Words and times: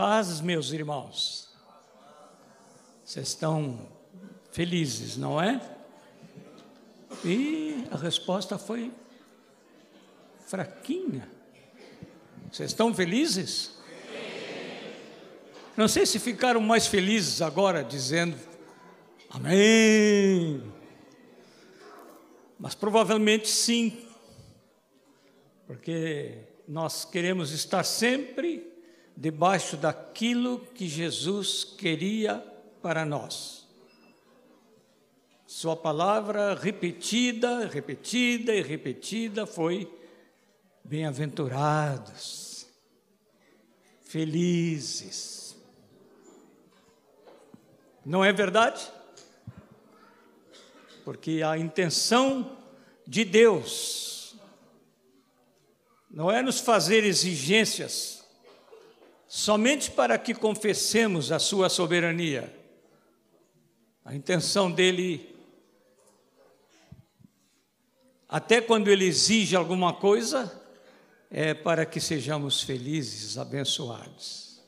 paz, 0.00 0.40
meus 0.40 0.72
irmãos. 0.72 1.50
Vocês 3.04 3.28
estão 3.28 3.86
felizes, 4.50 5.18
não 5.18 5.38
é? 5.38 5.60
E 7.22 7.84
a 7.90 7.98
resposta 7.98 8.56
foi 8.56 8.90
fraquinha. 10.46 11.28
Vocês 12.50 12.70
estão 12.70 12.94
felizes? 12.94 13.78
Não 15.76 15.86
sei 15.86 16.06
se 16.06 16.18
ficaram 16.18 16.62
mais 16.62 16.86
felizes 16.86 17.42
agora 17.42 17.84
dizendo 17.84 18.38
Amém. 19.28 20.62
Mas 22.58 22.74
provavelmente 22.74 23.48
sim, 23.48 24.02
porque 25.66 26.38
nós 26.66 27.04
queremos 27.04 27.52
estar 27.52 27.84
sempre 27.84 28.69
debaixo 29.20 29.76
daquilo 29.76 30.60
que 30.74 30.88
Jesus 30.88 31.62
queria 31.62 32.38
para 32.80 33.04
nós. 33.04 33.68
Sua 35.46 35.76
palavra 35.76 36.54
repetida, 36.54 37.66
repetida 37.66 38.54
e 38.54 38.62
repetida 38.62 39.44
foi: 39.44 39.92
bem-aventurados, 40.82 42.66
felizes. 44.00 45.54
Não 48.02 48.24
é 48.24 48.32
verdade? 48.32 48.90
Porque 51.04 51.42
a 51.44 51.58
intenção 51.58 52.56
de 53.06 53.22
Deus 53.26 54.34
não 56.10 56.30
é 56.30 56.40
nos 56.40 56.58
fazer 56.58 57.04
exigências 57.04 58.19
somente 59.30 59.92
para 59.92 60.18
que 60.18 60.34
confessemos 60.34 61.30
a 61.30 61.38
sua 61.38 61.68
soberania. 61.68 62.52
A 64.04 64.12
intenção 64.12 64.68
dele, 64.68 65.32
até 68.28 68.60
quando 68.60 68.88
ele 68.88 69.04
exige 69.04 69.54
alguma 69.54 69.92
coisa, 69.94 70.60
é 71.30 71.54
para 71.54 71.86
que 71.86 72.00
sejamos 72.00 72.60
felizes, 72.60 73.38
abençoados. 73.38 74.60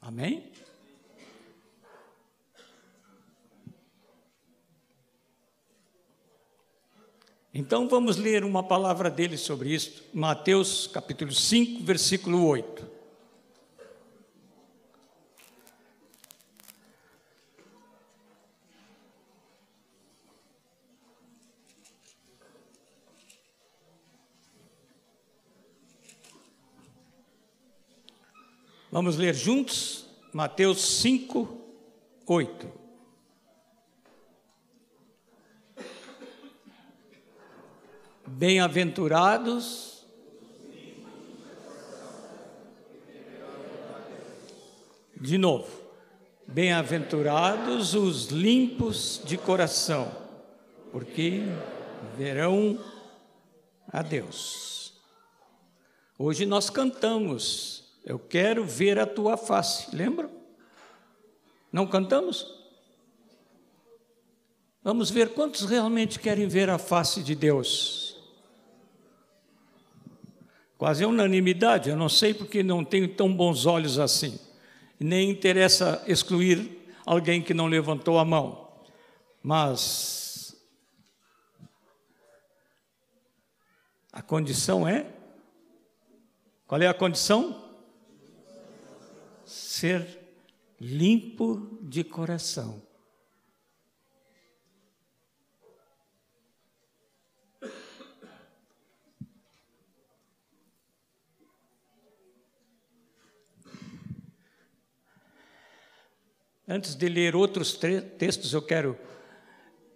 Amém? 0.00 0.52
Então 7.52 7.88
vamos 7.88 8.16
ler 8.16 8.44
uma 8.44 8.62
palavra 8.62 9.10
dele 9.10 9.36
sobre 9.36 9.74
isso, 9.74 10.04
Mateus 10.14 10.86
capítulo 10.86 11.32
5, 11.32 11.82
versículo 11.82 12.46
8. 12.46 12.87
Vamos 28.98 29.16
ler 29.16 29.32
juntos 29.32 30.06
Mateus 30.32 30.80
5, 31.00 31.48
8. 32.26 32.68
Bem-aventurados. 38.26 40.04
De 45.14 45.38
novo. 45.38 45.70
Bem-aventurados 46.44 47.94
os 47.94 48.30
limpos 48.30 49.22
de 49.24 49.38
coração, 49.38 50.10
porque 50.90 51.42
verão 52.16 52.76
a 53.92 54.02
Deus. 54.02 55.00
Hoje 56.18 56.44
nós 56.44 56.68
cantamos, 56.68 57.87
eu 58.08 58.18
quero 58.18 58.64
ver 58.64 58.98
a 58.98 59.06
tua 59.06 59.36
face, 59.36 59.94
lembra? 59.94 60.28
Não 61.72 61.86
cantamos? 61.86 62.54
Vamos 64.82 65.10
ver 65.10 65.34
quantos 65.34 65.64
realmente 65.64 66.18
querem 66.18 66.48
ver 66.48 66.70
a 66.70 66.78
face 66.78 67.22
de 67.22 67.34
Deus 67.34 68.08
quase 70.78 71.04
unanimidade, 71.04 71.90
eu 71.90 71.96
não 71.96 72.08
sei 72.08 72.32
porque 72.32 72.62
não 72.62 72.84
tenho 72.84 73.08
tão 73.08 73.34
bons 73.34 73.66
olhos 73.66 73.98
assim. 73.98 74.38
Nem 74.98 75.28
interessa 75.28 76.02
excluir 76.06 76.78
alguém 77.04 77.42
que 77.42 77.52
não 77.52 77.66
levantou 77.66 78.18
a 78.18 78.24
mão. 78.24 78.68
Mas 79.42 80.56
a 84.12 84.22
condição 84.22 84.86
é 84.86 85.06
qual 86.66 86.80
é 86.80 86.86
a 86.86 86.94
condição? 86.94 87.67
Ser 89.48 90.06
limpo 90.78 91.78
de 91.80 92.04
coração. 92.04 92.82
Antes 106.68 106.94
de 106.94 107.08
ler 107.08 107.34
outros 107.34 107.72
textos, 108.18 108.52
eu 108.52 108.60
quero 108.60 108.98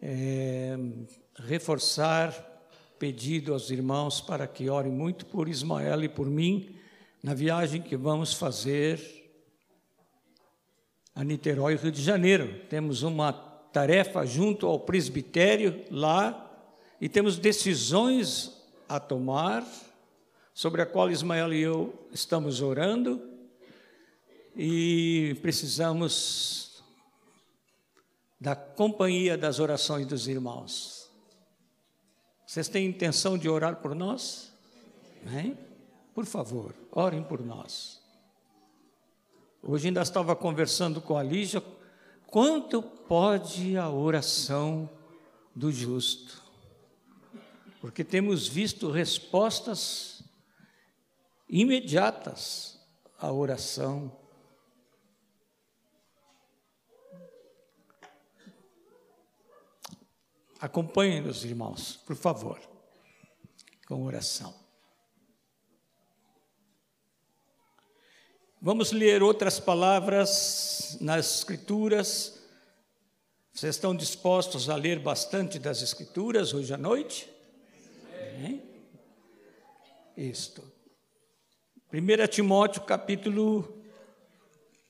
é, 0.01 0.75
reforçar 1.35 2.33
pedido 2.99 3.53
aos 3.53 3.71
irmãos 3.71 4.23
para 4.23 4.47
que 4.47 4.71
orem 4.71 4.91
muito 4.91 5.27
por 5.27 5.47
Ismael 5.47 6.03
e 6.05 6.09
por 6.09 6.27
mim 6.27 6.75
na 7.23 7.35
viagem 7.35 7.83
que 7.83 7.99
vamos 7.99 8.33
fazer 8.33 9.22
a 11.15 11.23
Niterói, 11.23 11.77
Rio 11.77 11.93
de 11.93 12.03
Janeiro. 12.03 12.61
Temos 12.69 13.03
uma 13.03 13.33
tarefa 13.33 14.25
junto 14.25 14.67
ao 14.67 14.81
presbitério 14.81 15.85
lá 15.91 16.51
e 17.01 17.09
temos 17.09 17.39
decisões 17.39 18.53
a 18.89 19.01
tomar 19.01 19.67
sobre 20.55 20.83
a 20.83 20.87
qual 20.87 21.11
Ismael 21.11 21.53
e 21.53 21.61
eu 21.61 22.09
estamos 22.13 22.61
orando 22.61 23.21
e 24.55 25.39
precisamos 25.41 26.83
da 28.39 28.55
companhia 28.55 29.39
das 29.39 29.61
orações 29.61 30.07
dos 30.07 30.29
irmãos. 30.29 31.09
Vocês 32.47 32.69
têm 32.69 32.87
intenção 32.87 33.39
de 33.39 33.49
orar 33.49 33.77
por 33.77 33.95
nós? 33.95 34.53
Hein? 35.33 35.57
Por 36.15 36.27
favor, 36.27 36.75
orem 36.91 37.23
por 37.23 37.43
nós. 37.43 38.02
Hoje 39.63 39.89
ainda 39.89 40.03
estava 40.03 40.35
conversando 40.35 41.01
com 41.01 41.17
a 41.17 41.23
Lígia, 41.23 41.63
quanto 42.27 42.83
pode 42.83 43.77
a 43.77 43.89
oração 43.89 44.91
do 45.55 45.71
justo? 45.71 46.43
Porque 47.81 48.03
temos 48.03 48.49
visto 48.49 48.91
respostas 48.91 50.25
imediatas 51.49 52.81
à 53.19 53.31
oração 53.33 54.17
Acompanhem-nos, 60.63 61.45
irmãos, 61.45 61.97
por 62.07 62.15
favor, 62.15 62.61
com 63.85 64.05
oração. 64.05 64.62
Vamos 68.65 68.93
ler 68.93 69.25
outras 69.25 69.59
palavras 69.59 70.97
nas 71.01 71.39
Escrituras. 71.39 72.41
Vocês 73.53 73.75
estão 73.75 73.93
dispostos 73.93 74.71
a 74.71 74.77
ler 74.77 75.01
bastante 75.01 75.59
das 75.59 75.83
Escrituras 75.83 76.55
hoje 76.55 76.73
à 76.73 76.79
noite? 76.79 77.29
Amém. 78.37 78.63
Isto. 80.17 80.63
1 81.93 82.29
Timóteo 82.29 82.83
capítulo 82.83 83.83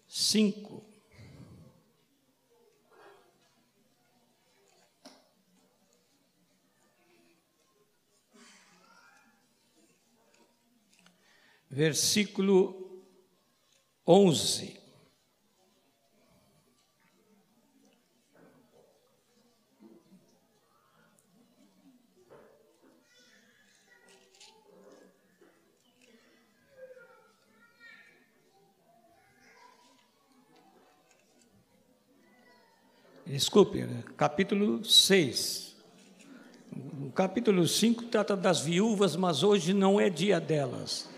5. 0.06 0.92
versículo 11.70 12.81
11. 14.12 14.78
Desculpe, 33.24 33.80
né? 33.80 34.04
capítulo 34.18 34.84
6. 34.84 35.74
O 37.00 37.10
capítulo 37.12 37.66
5 37.66 38.04
trata 38.04 38.36
das 38.36 38.60
viúvas, 38.60 39.16
mas 39.16 39.42
hoje 39.42 39.72
não 39.72 39.98
é 39.98 40.10
dia 40.10 40.38
delas. 40.38 41.11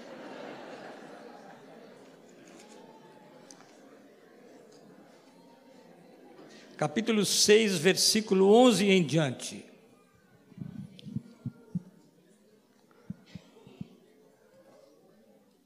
Capítulo 6.76 7.24
6, 7.24 7.78
versículo 7.78 8.52
11 8.52 8.90
em 8.90 9.04
diante. 9.04 9.64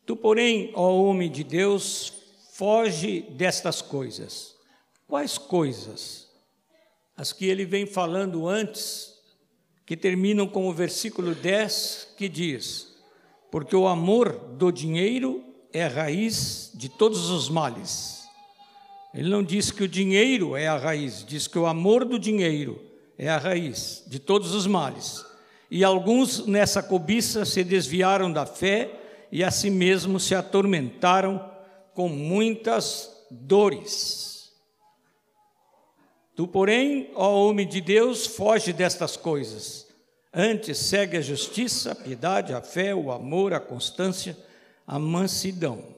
Tu, 0.04 0.14
porém, 0.14 0.70
ó 0.74 0.94
homem 1.02 1.30
de 1.30 1.42
Deus, 1.42 2.12
foge 2.52 3.22
destas 3.22 3.80
coisas. 3.80 4.54
Quais 5.06 5.38
coisas? 5.38 6.28
As 7.16 7.32
que 7.32 7.46
ele 7.46 7.64
vem 7.64 7.86
falando 7.86 8.46
antes, 8.46 9.14
que 9.86 9.96
terminam 9.96 10.46
com 10.46 10.68
o 10.68 10.74
versículo 10.74 11.34
10, 11.34 12.14
que 12.18 12.28
diz: 12.28 12.96
Porque 13.50 13.74
o 13.74 13.86
amor 13.86 14.32
do 14.58 14.70
dinheiro 14.70 15.42
é 15.72 15.84
a 15.84 15.88
raiz 15.88 16.70
de 16.74 16.90
todos 16.90 17.30
os 17.30 17.48
males. 17.48 18.17
Ele 19.14 19.28
não 19.28 19.42
diz 19.42 19.70
que 19.70 19.82
o 19.82 19.88
dinheiro 19.88 20.56
é 20.56 20.68
a 20.68 20.76
raiz, 20.76 21.24
diz 21.26 21.46
que 21.46 21.58
o 21.58 21.66
amor 21.66 22.04
do 22.04 22.18
dinheiro 22.18 22.80
é 23.16 23.28
a 23.28 23.38
raiz 23.38 24.04
de 24.06 24.18
todos 24.18 24.54
os 24.54 24.66
males. 24.66 25.24
E 25.70 25.84
alguns 25.84 26.46
nessa 26.46 26.82
cobiça 26.82 27.44
se 27.44 27.64
desviaram 27.64 28.32
da 28.32 28.46
fé 28.46 28.90
e 29.30 29.42
a 29.44 29.50
si 29.50 29.70
mesmos 29.70 30.24
se 30.24 30.34
atormentaram 30.34 31.50
com 31.94 32.08
muitas 32.08 33.10
dores. 33.30 34.52
Tu, 36.34 36.46
porém, 36.46 37.10
ó 37.14 37.48
homem 37.48 37.66
de 37.66 37.80
Deus, 37.80 38.26
foge 38.26 38.72
destas 38.72 39.16
coisas. 39.16 39.88
Antes 40.32 40.78
segue 40.78 41.16
a 41.16 41.20
justiça, 41.20 41.92
a 41.92 41.94
piedade, 41.96 42.54
a 42.54 42.62
fé, 42.62 42.94
o 42.94 43.10
amor, 43.10 43.52
a 43.52 43.58
constância, 43.58 44.36
a 44.86 44.98
mansidão. 44.98 45.97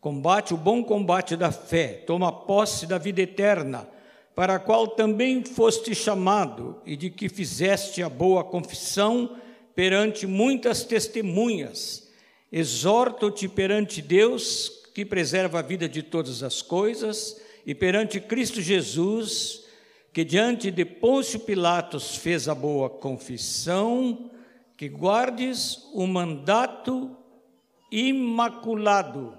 Combate 0.00 0.54
o 0.54 0.56
bom 0.56 0.82
combate 0.84 1.36
da 1.36 1.50
fé, 1.50 2.04
toma 2.06 2.30
posse 2.30 2.86
da 2.86 2.98
vida 2.98 3.20
eterna, 3.20 3.88
para 4.34 4.54
a 4.54 4.58
qual 4.60 4.86
também 4.86 5.44
foste 5.44 5.94
chamado 5.94 6.80
e 6.86 6.96
de 6.96 7.10
que 7.10 7.28
fizeste 7.28 8.02
a 8.02 8.08
boa 8.08 8.44
confissão 8.44 9.36
perante 9.74 10.26
muitas 10.26 10.84
testemunhas. 10.84 12.08
Exorto-te 12.50 13.48
perante 13.48 14.00
Deus, 14.00 14.68
que 14.94 15.04
preserva 15.04 15.58
a 15.58 15.62
vida 15.62 15.88
de 15.88 16.02
todas 16.02 16.42
as 16.42 16.62
coisas, 16.62 17.40
e 17.66 17.74
perante 17.74 18.20
Cristo 18.20 18.60
Jesus, 18.60 19.64
que 20.12 20.24
diante 20.24 20.70
de 20.70 20.84
Pôncio 20.84 21.40
Pilatos 21.40 22.16
fez 22.16 22.48
a 22.48 22.54
boa 22.54 22.88
confissão, 22.88 24.30
que 24.76 24.88
guardes 24.88 25.88
o 25.92 26.06
mandato 26.06 27.16
imaculado, 27.90 29.36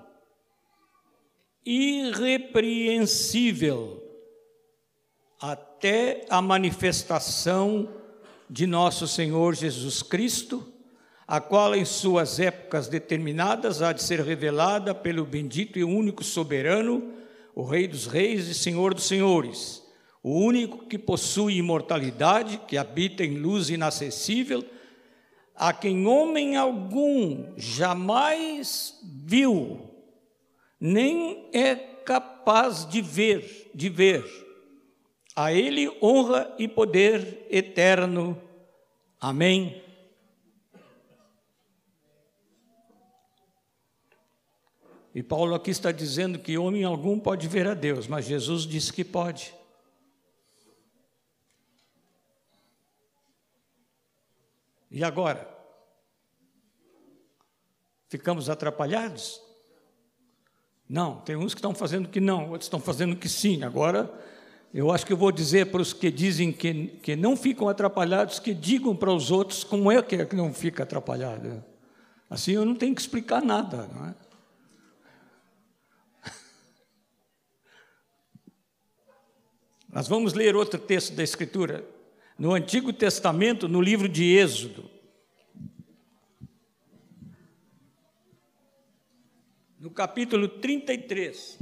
irrepreensível, 1.66 4.04
até 5.40 6.26
a 6.30 6.42
manifestação 6.42 7.88
de 8.50 8.68
nosso 8.68 9.08
Senhor 9.08 9.56
Jesus 9.56 10.02
Cristo 10.02 10.74
a 11.30 11.40
qual 11.40 11.76
em 11.76 11.86
suas 11.86 12.40
épocas 12.40 12.88
determinadas 12.88 13.84
há 13.84 13.94
de 13.94 14.02
ser 14.02 14.20
revelada 14.20 14.96
pelo 14.96 15.24
bendito 15.24 15.78
e 15.78 15.84
único 15.84 16.24
soberano, 16.24 17.14
o 17.54 17.64
Rei 17.64 17.88
dos 17.88 18.08
Reis 18.08 18.48
e 18.48 18.56
Senhor 18.56 18.96
dos 18.96 19.04
Senhores, 19.04 19.84
o 20.24 20.32
único 20.32 20.88
que 20.88 20.98
possui 20.98 21.58
imortalidade, 21.58 22.60
que 22.68 22.80
habita 22.80 23.24
em 23.24 23.38
luz 23.38 23.70
inacessível, 23.70 24.66
a 25.56 25.72
quem 25.72 26.08
homem 26.08 26.58
algum 26.58 27.54
jamais 27.56 29.00
viu, 29.04 29.89
nem 30.80 31.50
é 31.54 31.76
capaz 31.76 32.88
de 32.88 33.02
ver, 33.02 33.72
de 33.74 33.90
ver. 33.90 34.26
A 35.36 35.54
ele 35.54 35.90
honra 36.02 36.56
e 36.58 36.68
poder 36.68 37.46
eterno. 37.50 38.42
Amém. 39.20 39.84
E 45.14 45.24
Paulo 45.24 45.56
aqui 45.56 45.72
está 45.72 45.92
dizendo 45.92 46.40
que 46.40 46.58
homem 46.58 46.84
algum 46.84 47.20
pode 47.20 47.48
ver 47.48 47.68
a 47.68 47.74
Deus, 47.74 48.08
mas 48.08 48.26
Jesus 48.26 48.64
disse 48.64 48.94
que 48.94 49.04
pode. 49.04 49.54
E 54.92 55.04
agora? 55.04 55.48
Ficamos 58.08 58.50
atrapalhados? 58.50 59.49
Não, 60.90 61.18
tem 61.18 61.36
uns 61.36 61.54
que 61.54 61.60
estão 61.60 61.76
fazendo 61.76 62.10
que 62.10 62.20
não, 62.20 62.50
outros 62.50 62.66
estão 62.66 62.80
fazendo 62.80 63.16
que 63.16 63.30
sim. 63.30 63.64
Agora, 63.64 64.12
eu 64.74 64.92
acho 64.92 65.06
que 65.06 65.14
eu 65.14 65.18
vou 65.18 65.32
dizer 65.32 65.68
para 65.68 65.82
os 65.82 65.94
que 65.94 66.10
dizem 66.10 66.52
que, 66.52 66.88
que 67.04 67.16
não 67.16 67.38
ficam 67.38 67.70
atrapalhados, 67.70 68.40
que 68.40 68.56
digam 68.56 68.96
para 68.96 69.14
os 69.14 69.30
outros 69.30 69.64
como 69.64 69.92
é 69.92 70.02
que, 70.02 70.16
é 70.16 70.26
que 70.26 70.36
não 70.36 70.52
fica 70.52 70.82
atrapalhado. 70.82 71.64
Assim 72.28 72.54
eu 72.54 72.66
não 72.66 72.74
tenho 72.74 72.96
que 72.96 73.02
explicar 73.02 73.40
nada, 73.40 73.88
não 73.94 74.08
é? 74.08 74.16
Nós 79.94 80.08
vamos 80.08 80.34
ler 80.34 80.56
outro 80.56 80.80
texto 80.80 81.14
da 81.14 81.22
Escritura, 81.24 81.86
no 82.38 82.54
Antigo 82.54 82.92
Testamento, 82.92 83.68
no 83.68 83.80
livro 83.80 84.10
de 84.10 84.24
Êxodo. 84.26 84.90
No 89.80 89.92
capítulo 89.92 90.60
33. 90.60 91.58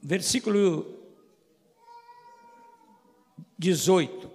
Versículo 0.00 0.98
18. 3.58 4.30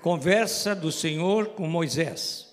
Conversa 0.00 0.74
do 0.74 0.90
Senhor 0.90 1.50
com 1.54 1.68
Moisés. 1.68 2.43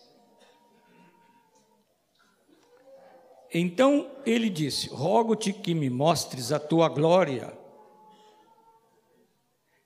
Então 3.54 4.10
ele 4.26 4.50
disse: 4.50 4.90
Rogo-te 4.90 5.52
que 5.52 5.74
me 5.74 5.90
mostres 5.90 6.52
a 6.52 6.60
tua 6.60 6.88
glória. 6.88 7.52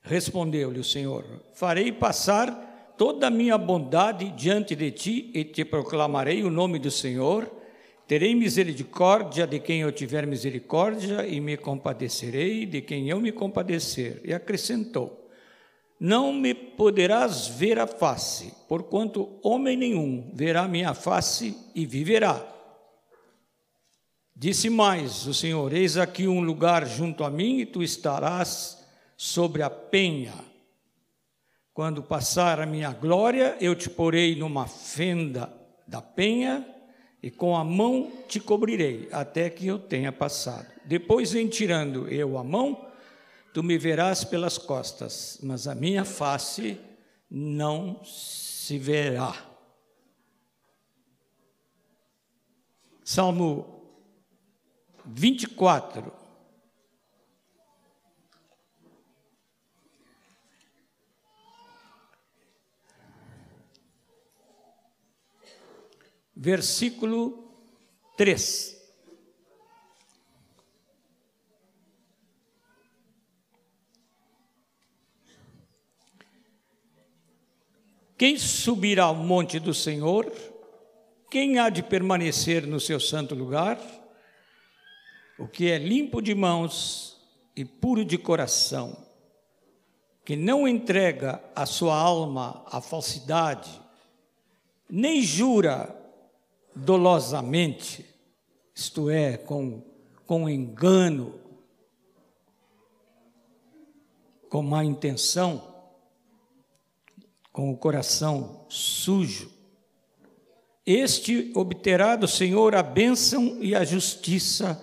Respondeu-lhe 0.02 0.78
o 0.78 0.84
Senhor: 0.84 1.24
Farei 1.52 1.90
passar 1.90 2.94
toda 2.96 3.26
a 3.26 3.30
minha 3.30 3.58
bondade 3.58 4.30
diante 4.30 4.76
de 4.76 4.90
ti 4.92 5.30
e 5.34 5.44
te 5.44 5.64
proclamarei 5.64 6.44
o 6.44 6.50
nome 6.50 6.78
do 6.78 6.90
Senhor. 6.90 7.50
Terei 8.06 8.36
misericórdia 8.36 9.48
de 9.48 9.58
quem 9.58 9.80
eu 9.80 9.90
tiver 9.90 10.28
misericórdia 10.28 11.26
e 11.26 11.40
me 11.40 11.56
compadecerei 11.56 12.64
de 12.64 12.80
quem 12.80 13.08
eu 13.08 13.20
me 13.20 13.32
compadecer. 13.32 14.20
E 14.24 14.32
acrescentou: 14.32 15.28
Não 15.98 16.32
me 16.32 16.54
poderás 16.54 17.48
ver 17.48 17.80
a 17.80 17.86
face, 17.88 18.54
porquanto 18.68 19.40
homem 19.42 19.76
nenhum 19.76 20.30
verá 20.32 20.68
minha 20.68 20.94
face 20.94 21.56
e 21.74 21.84
viverá. 21.84 22.55
Disse 24.38 24.68
mais 24.68 25.26
o 25.26 25.32
Senhor: 25.32 25.72
Eis 25.72 25.96
aqui 25.96 26.28
um 26.28 26.42
lugar 26.42 26.86
junto 26.86 27.24
a 27.24 27.30
mim 27.30 27.60
e 27.60 27.64
tu 27.64 27.82
estarás 27.82 28.86
sobre 29.16 29.62
a 29.62 29.70
penha. 29.70 30.34
Quando 31.72 32.02
passar 32.02 32.60
a 32.60 32.66
minha 32.66 32.92
glória, 32.92 33.56
eu 33.62 33.74
te 33.74 33.88
porei 33.88 34.36
numa 34.36 34.66
fenda 34.66 35.50
da 35.88 36.02
penha 36.02 36.66
e 37.22 37.30
com 37.30 37.56
a 37.56 37.64
mão 37.64 38.12
te 38.28 38.38
cobrirei, 38.38 39.08
até 39.10 39.48
que 39.48 39.66
eu 39.66 39.78
tenha 39.78 40.12
passado. 40.12 40.66
Depois, 40.84 41.34
em 41.34 41.48
tirando 41.48 42.06
eu 42.08 42.36
a 42.36 42.44
mão, 42.44 42.90
tu 43.54 43.62
me 43.62 43.78
verás 43.78 44.22
pelas 44.22 44.58
costas, 44.58 45.38
mas 45.42 45.66
a 45.66 45.74
minha 45.74 46.04
face 46.04 46.78
não 47.30 48.04
se 48.04 48.78
verá. 48.78 49.34
Salmo 53.02 53.75
24. 55.06 56.26
versículo 66.36 67.50
3. 68.16 68.76
Quem 78.18 78.38
subirá 78.38 79.04
ao 79.04 79.14
monte 79.14 79.58
do 79.58 79.74
Senhor? 79.74 80.30
Quem 81.30 81.58
há 81.58 81.68
de 81.68 81.82
permanecer 81.82 82.66
no 82.66 82.80
seu 82.80 83.00
santo 83.00 83.34
lugar? 83.34 83.78
O 85.38 85.46
que 85.46 85.70
é 85.70 85.78
limpo 85.78 86.22
de 86.22 86.34
mãos 86.34 87.16
e 87.54 87.64
puro 87.64 88.04
de 88.04 88.16
coração, 88.16 88.96
que 90.24 90.34
não 90.34 90.66
entrega 90.66 91.42
a 91.54 91.66
sua 91.66 91.96
alma 91.96 92.64
à 92.66 92.80
falsidade, 92.80 93.80
nem 94.88 95.22
jura 95.22 95.94
dolosamente, 96.74 98.04
isto 98.74 99.08
é, 99.08 99.36
com, 99.36 99.82
com 100.26 100.48
engano, 100.48 101.40
com 104.48 104.62
má 104.62 104.84
intenção, 104.84 105.74
com 107.52 107.70
o 107.70 107.76
coração 107.76 108.66
sujo, 108.68 109.50
este 110.84 111.50
obterá 111.54 112.14
do 112.14 112.28
Senhor 112.28 112.74
a 112.74 112.82
bênção 112.82 113.58
e 113.60 113.74
a 113.74 113.82
justiça 113.82 114.80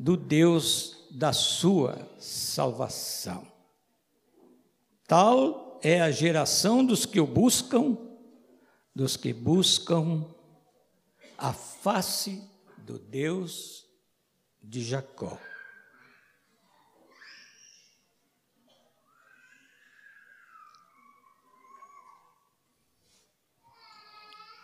do 0.00 0.16
Deus 0.16 1.06
da 1.10 1.30
sua 1.30 2.08
salvação. 2.18 3.46
Tal 5.06 5.78
é 5.82 6.00
a 6.00 6.10
geração 6.10 6.82
dos 6.82 7.04
que 7.04 7.20
o 7.20 7.26
buscam, 7.26 7.98
dos 8.94 9.18
que 9.18 9.34
buscam 9.34 10.24
a 11.36 11.52
face 11.52 12.42
do 12.78 12.98
Deus 12.98 13.86
de 14.62 14.82
Jacó. 14.82 15.38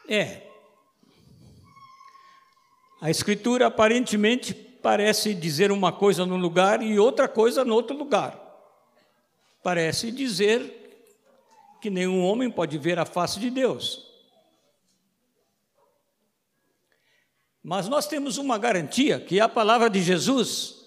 É. 0.08 0.50
A 3.02 3.10
Escritura 3.10 3.66
aparentemente 3.66 4.65
parece 4.86 5.34
dizer 5.34 5.72
uma 5.72 5.90
coisa 5.90 6.24
num 6.24 6.36
lugar 6.36 6.80
e 6.80 6.96
outra 6.96 7.26
coisa 7.26 7.64
no 7.64 7.74
outro 7.74 7.96
lugar. 7.96 8.40
Parece 9.60 10.12
dizer 10.12 11.10
que 11.82 11.90
nenhum 11.90 12.22
homem 12.22 12.48
pode 12.48 12.78
ver 12.78 12.96
a 12.96 13.04
face 13.04 13.40
de 13.40 13.50
Deus. 13.50 14.06
Mas 17.64 17.88
nós 17.88 18.06
temos 18.06 18.38
uma 18.38 18.56
garantia, 18.58 19.18
que 19.18 19.40
é 19.40 19.42
a 19.42 19.48
palavra 19.48 19.90
de 19.90 20.00
Jesus. 20.00 20.84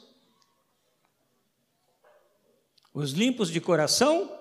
Os 2.94 3.12
limpos 3.12 3.51
de 3.51 3.60
coração, 3.60 4.32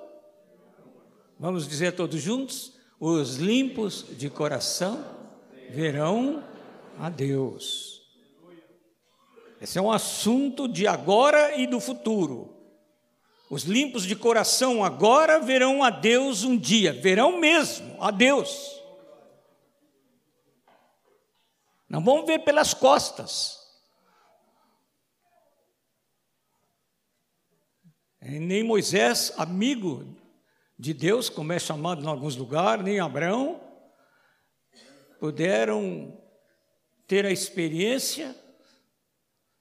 vamos 1.36 1.66
dizer 1.66 1.96
todos 1.96 2.22
juntos, 2.22 2.74
os 3.00 3.38
limpos 3.38 4.06
de 4.16 4.30
coração 4.30 5.04
verão 5.68 6.44
a 6.96 7.10
Deus. 7.10 7.97
Esse 9.60 9.78
é 9.78 9.82
um 9.82 9.90
assunto 9.90 10.68
de 10.68 10.86
agora 10.86 11.56
e 11.56 11.66
do 11.66 11.80
futuro. 11.80 12.54
Os 13.50 13.64
limpos 13.64 14.04
de 14.04 14.14
coração 14.14 14.84
agora 14.84 15.40
verão 15.40 15.82
a 15.82 15.90
Deus 15.90 16.44
um 16.44 16.56
dia, 16.56 16.92
verão 16.92 17.38
mesmo 17.38 17.96
a 18.00 18.10
Deus. 18.10 18.78
Não 21.88 22.04
vão 22.04 22.26
ver 22.26 22.40
pelas 22.40 22.74
costas. 22.74 23.56
nem 28.20 28.62
Moisés, 28.62 29.32
amigo 29.38 30.14
de 30.78 30.92
Deus, 30.92 31.30
como 31.30 31.52
é 31.52 31.58
chamado 31.58 32.04
em 32.04 32.06
alguns 32.06 32.36
lugares, 32.36 32.84
nem 32.84 33.00
Abraão, 33.00 33.58
puderam 35.18 36.20
ter 37.06 37.24
a 37.24 37.30
experiência 37.30 38.36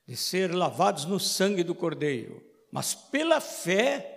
de 0.07 0.15
ser 0.15 0.55
lavados 0.55 1.05
no 1.05 1.19
sangue 1.19 1.63
do 1.63 1.75
Cordeiro, 1.75 2.41
mas 2.71 2.95
pela 2.95 3.41
fé 3.41 4.13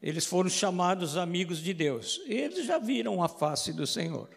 eles 0.00 0.26
foram 0.26 0.48
chamados 0.48 1.16
amigos 1.16 1.58
de 1.58 1.74
Deus. 1.74 2.20
Eles 2.26 2.66
já 2.66 2.78
viram 2.78 3.22
a 3.22 3.28
face 3.28 3.72
do 3.72 3.86
Senhor. 3.86 4.28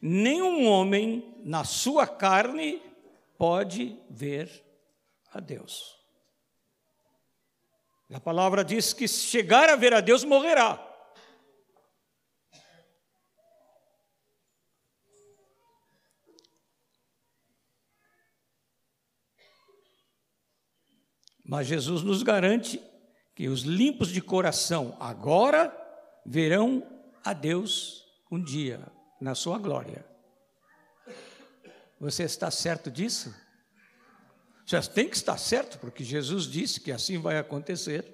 Nenhum 0.00 0.66
homem 0.66 1.40
na 1.44 1.64
sua 1.64 2.06
carne 2.06 2.82
pode 3.38 3.96
ver 4.10 4.50
a 5.32 5.38
Deus. 5.38 5.96
A 8.12 8.20
palavra 8.20 8.64
diz 8.64 8.92
que 8.92 9.08
se 9.08 9.26
chegar 9.26 9.68
a 9.68 9.76
ver 9.76 9.94
a 9.94 10.00
Deus, 10.00 10.24
morrerá. 10.24 10.93
Mas 21.54 21.68
Jesus 21.68 22.02
nos 22.02 22.24
garante 22.24 22.82
que 23.32 23.46
os 23.46 23.60
limpos 23.60 24.08
de 24.08 24.20
coração 24.20 24.96
agora 24.98 25.72
verão 26.26 26.84
a 27.24 27.32
Deus 27.32 28.04
um 28.28 28.42
dia, 28.42 28.84
na 29.20 29.36
sua 29.36 29.56
glória. 29.56 30.04
Você 32.00 32.24
está 32.24 32.50
certo 32.50 32.90
disso? 32.90 33.32
Já 34.66 34.82
tem 34.82 35.08
que 35.08 35.14
estar 35.14 35.38
certo, 35.38 35.78
porque 35.78 36.02
Jesus 36.02 36.46
disse 36.46 36.80
que 36.80 36.90
assim 36.90 37.18
vai 37.18 37.38
acontecer. 37.38 38.04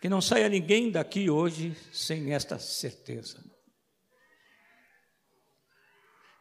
Que 0.00 0.08
não 0.08 0.20
saia 0.20 0.48
ninguém 0.48 0.90
daqui 0.90 1.30
hoje 1.30 1.76
sem 1.92 2.34
esta 2.34 2.58
certeza. 2.58 3.49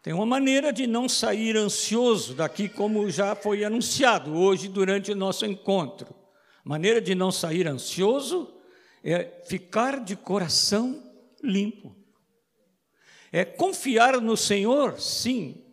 Tem 0.01 0.13
uma 0.13 0.25
maneira 0.25 0.72
de 0.72 0.88
não 0.88 1.10
sair 1.10 1.58
ansioso 1.58 2.34
daqui, 2.34 2.70
como 2.70 3.10
já 3.10 3.36
foi 3.36 3.65
anunciado 3.65 4.34
hoje 4.34 4.70
durante 4.70 5.12
o 5.12 5.15
nosso 5.15 5.46
encontro. 5.46 6.15
Maneira 6.63 7.01
de 7.01 7.13
não 7.13 7.32
sair 7.32 7.68
ansioso 7.68 8.53
é 9.03 9.41
ficar 9.46 10.00
de 10.00 10.15
coração 10.15 11.03
limpo. 11.44 11.96
É 13.32 13.44
confiar 13.44 14.20
no 14.22 14.38
Senhor? 14.38 15.00
Sim. 15.00 15.65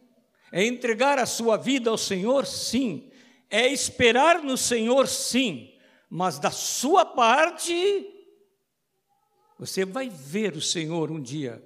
É 0.53 0.65
entregar 0.65 1.19
a 1.19 1.27
sua 1.27 1.57
vida 1.57 1.91
ao 1.91 1.99
Senhor? 1.99 2.47
Sim. 2.47 3.11
É 3.49 3.69
esperar 3.69 4.43
no 4.43 4.57
Senhor? 4.57 5.07
Sim. 5.07 5.73
Mas 6.11 6.39
da 6.39 6.51
sua 6.51 7.05
parte, 7.05 8.07
você 9.59 9.85
vai 9.85 10.09
ver 10.09 10.57
o 10.57 10.61
Senhor 10.61 11.11
um 11.11 11.21
dia, 11.21 11.66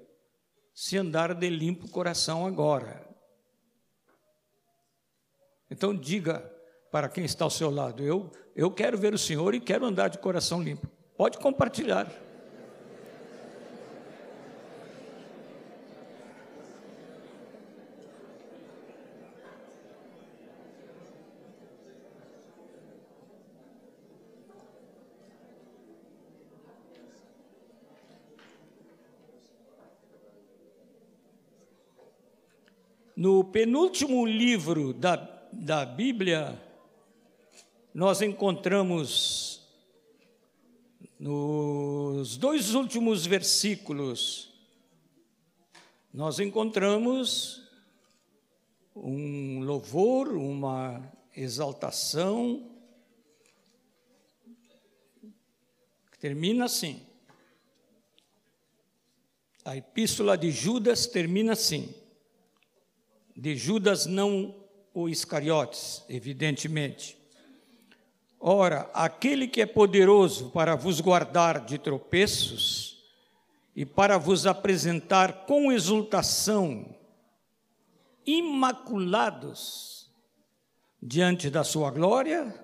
se 0.80 0.96
andar 0.96 1.34
de 1.34 1.50
limpo 1.50 1.86
coração 1.90 2.46
agora. 2.46 3.06
Então 5.70 5.94
diga 5.94 6.40
para 6.90 7.06
quem 7.06 7.22
está 7.22 7.44
ao 7.44 7.50
seu 7.50 7.68
lado: 7.68 8.02
eu, 8.02 8.32
eu 8.56 8.70
quero 8.70 8.96
ver 8.96 9.12
o 9.12 9.18
Senhor 9.18 9.54
e 9.54 9.60
quero 9.60 9.84
andar 9.84 10.08
de 10.08 10.16
coração 10.16 10.62
limpo. 10.62 10.88
Pode 11.18 11.36
compartilhar. 11.36 12.10
No 33.20 33.44
penúltimo 33.44 34.24
livro 34.24 34.94
da, 34.94 35.16
da 35.52 35.84
Bíblia, 35.84 36.58
nós 37.92 38.22
encontramos 38.22 39.60
nos 41.18 42.38
dois 42.38 42.72
últimos 42.74 43.26
versículos, 43.26 44.50
nós 46.14 46.40
encontramos 46.40 47.62
um 48.96 49.64
louvor, 49.64 50.28
uma 50.32 51.06
exaltação, 51.36 52.70
que 56.10 56.18
termina 56.18 56.64
assim. 56.64 57.02
A 59.62 59.76
epístola 59.76 60.38
de 60.38 60.50
Judas 60.50 61.06
termina 61.06 61.52
assim 61.52 61.99
de 63.40 63.56
Judas, 63.56 64.04
não 64.04 64.54
o 64.92 65.08
Iscariotes, 65.08 66.04
evidentemente. 66.10 67.16
Ora, 68.38 68.90
aquele 68.92 69.48
que 69.48 69.62
é 69.62 69.66
poderoso 69.66 70.50
para 70.50 70.76
vos 70.76 71.00
guardar 71.00 71.64
de 71.64 71.78
tropeços 71.78 73.02
e 73.74 73.86
para 73.86 74.18
vos 74.18 74.46
apresentar 74.46 75.46
com 75.46 75.72
exultação, 75.72 76.94
imaculados 78.26 80.10
diante 81.02 81.48
da 81.48 81.64
sua 81.64 81.90
glória, 81.90 82.54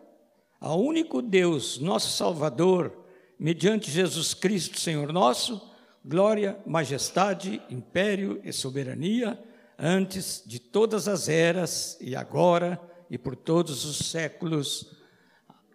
ao 0.61 0.79
único 0.79 1.23
Deus, 1.23 1.79
nosso 1.79 2.15
Salvador, 2.15 3.07
mediante 3.39 3.91
Jesus 3.91 4.35
Cristo, 4.35 4.79
Senhor 4.79 5.11
nosso, 5.11 5.75
glória, 6.05 6.61
majestade, 6.67 7.63
império 7.71 8.43
e 8.45 8.53
soberania, 8.53 9.43
antes 9.79 10.43
de 10.47 10.59
todas 10.59 11.09
as 11.09 11.29
eras 11.29 11.99
e 12.01 12.17
agora 12.17 12.81
e 13.11 13.19
por 13.19 13.37
todos 13.37 13.85
os 13.85 14.11
séculos. 14.11 14.97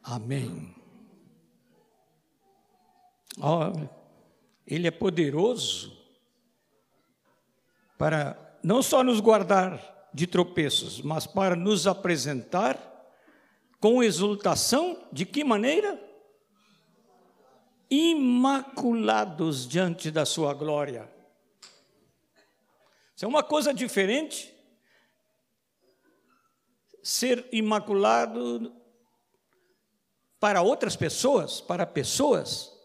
Amém. 0.03 0.75
Oh, 3.37 3.87
ele 4.65 4.87
é 4.87 4.91
poderoso 4.91 5.97
para 7.97 8.57
não 8.63 8.81
só 8.81 9.03
nos 9.03 9.19
guardar 9.19 10.09
de 10.13 10.27
tropeços, 10.27 11.01
mas 11.01 11.25
para 11.25 11.55
nos 11.55 11.87
apresentar 11.87 12.91
com 13.79 14.03
exultação, 14.03 15.07
de 15.11 15.25
que 15.25 15.43
maneira? 15.43 15.99
Imaculados 17.89 19.67
diante 19.67 20.11
da 20.11 20.25
sua 20.25 20.53
glória. 20.53 21.09
Isso 23.21 23.25
é 23.27 23.29
uma 23.29 23.43
coisa 23.43 23.71
diferente. 23.71 24.51
Ser 27.03 27.47
imaculado 27.51 28.73
para 30.39 30.63
outras 30.63 30.95
pessoas, 30.95 31.61
para 31.61 31.85
pessoas 31.85 32.75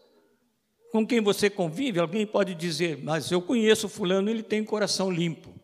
com 0.91 1.07
quem 1.07 1.21
você 1.21 1.49
convive, 1.49 1.99
alguém 1.99 2.23
pode 2.27 2.53
dizer, 2.53 3.03
mas 3.03 3.31
eu 3.31 3.41
conheço 3.41 3.89
fulano, 3.89 4.29
ele 4.29 4.43
tem 4.43 4.63
coração 4.63 5.09
limpo. 5.09 5.59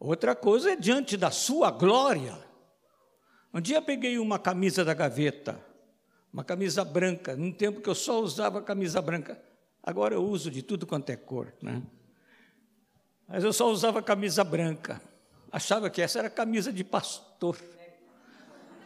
Outra 0.00 0.34
coisa 0.34 0.72
é 0.72 0.76
diante 0.76 1.16
da 1.16 1.30
sua 1.30 1.70
glória. 1.70 2.36
Um 3.54 3.60
dia 3.60 3.80
peguei 3.80 4.18
uma 4.18 4.40
camisa 4.40 4.84
da 4.84 4.92
gaveta, 4.92 5.64
uma 6.32 6.42
camisa 6.42 6.84
branca, 6.84 7.36
num 7.36 7.52
tempo 7.52 7.80
que 7.80 7.88
eu 7.88 7.94
só 7.94 8.20
usava 8.20 8.60
camisa 8.60 9.00
branca. 9.00 9.40
Agora 9.80 10.16
eu 10.16 10.24
uso 10.24 10.50
de 10.50 10.62
tudo 10.62 10.84
quanto 10.84 11.10
é 11.10 11.16
cor, 11.16 11.54
né? 11.62 11.80
Mas 13.28 13.44
eu 13.44 13.52
só 13.52 13.70
usava 13.70 14.02
camisa 14.02 14.44
branca. 14.44 15.00
Achava 15.50 15.90
que 15.90 16.00
essa 16.00 16.18
era 16.18 16.30
camisa 16.30 16.72
de 16.72 16.82
pastor. 16.82 17.58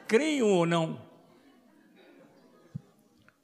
Creiam 0.09 0.49
ou 0.49 0.67
não? 0.67 1.01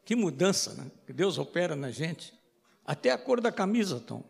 Que 0.05 0.17
mudança, 0.17 0.75
né? 0.75 0.91
Que 1.07 1.13
Deus 1.13 1.39
opera 1.39 1.77
na 1.77 1.91
gente. 1.91 2.35
Até 2.85 3.11
a 3.11 3.19
cor 3.19 3.41
da 3.41 3.53
camisa, 3.53 4.01
Tom. 4.01 4.25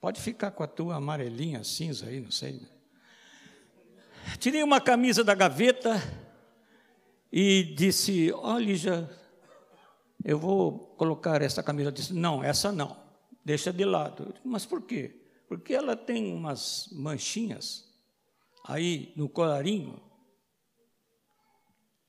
Pode 0.00 0.20
ficar 0.20 0.50
com 0.50 0.62
a 0.62 0.66
tua 0.66 0.96
amarelinha, 0.96 1.64
cinza 1.64 2.06
aí, 2.06 2.20
não 2.20 2.30
sei. 2.30 2.54
Né? 2.54 2.68
Tirei 4.38 4.62
uma 4.62 4.80
camisa 4.80 5.24
da 5.24 5.34
gaveta 5.34 6.00
e 7.32 7.62
disse: 7.76 8.32
Olha, 8.32 8.76
já, 8.76 9.08
eu 10.24 10.38
vou 10.38 10.94
colocar 10.96 11.40
essa 11.42 11.62
camisa. 11.62 11.88
Eu 11.88 11.92
disse: 11.92 12.12
Não, 12.12 12.42
essa 12.42 12.70
não, 12.70 12.96
deixa 13.48 13.72
de 13.72 13.82
lado. 13.82 14.34
Mas 14.44 14.66
por 14.66 14.82
quê? 14.82 15.22
Porque 15.48 15.72
ela 15.72 15.96
tem 15.96 16.34
umas 16.34 16.90
manchinhas 16.92 17.88
aí 18.66 19.10
no 19.16 19.26
colarinho, 19.26 20.02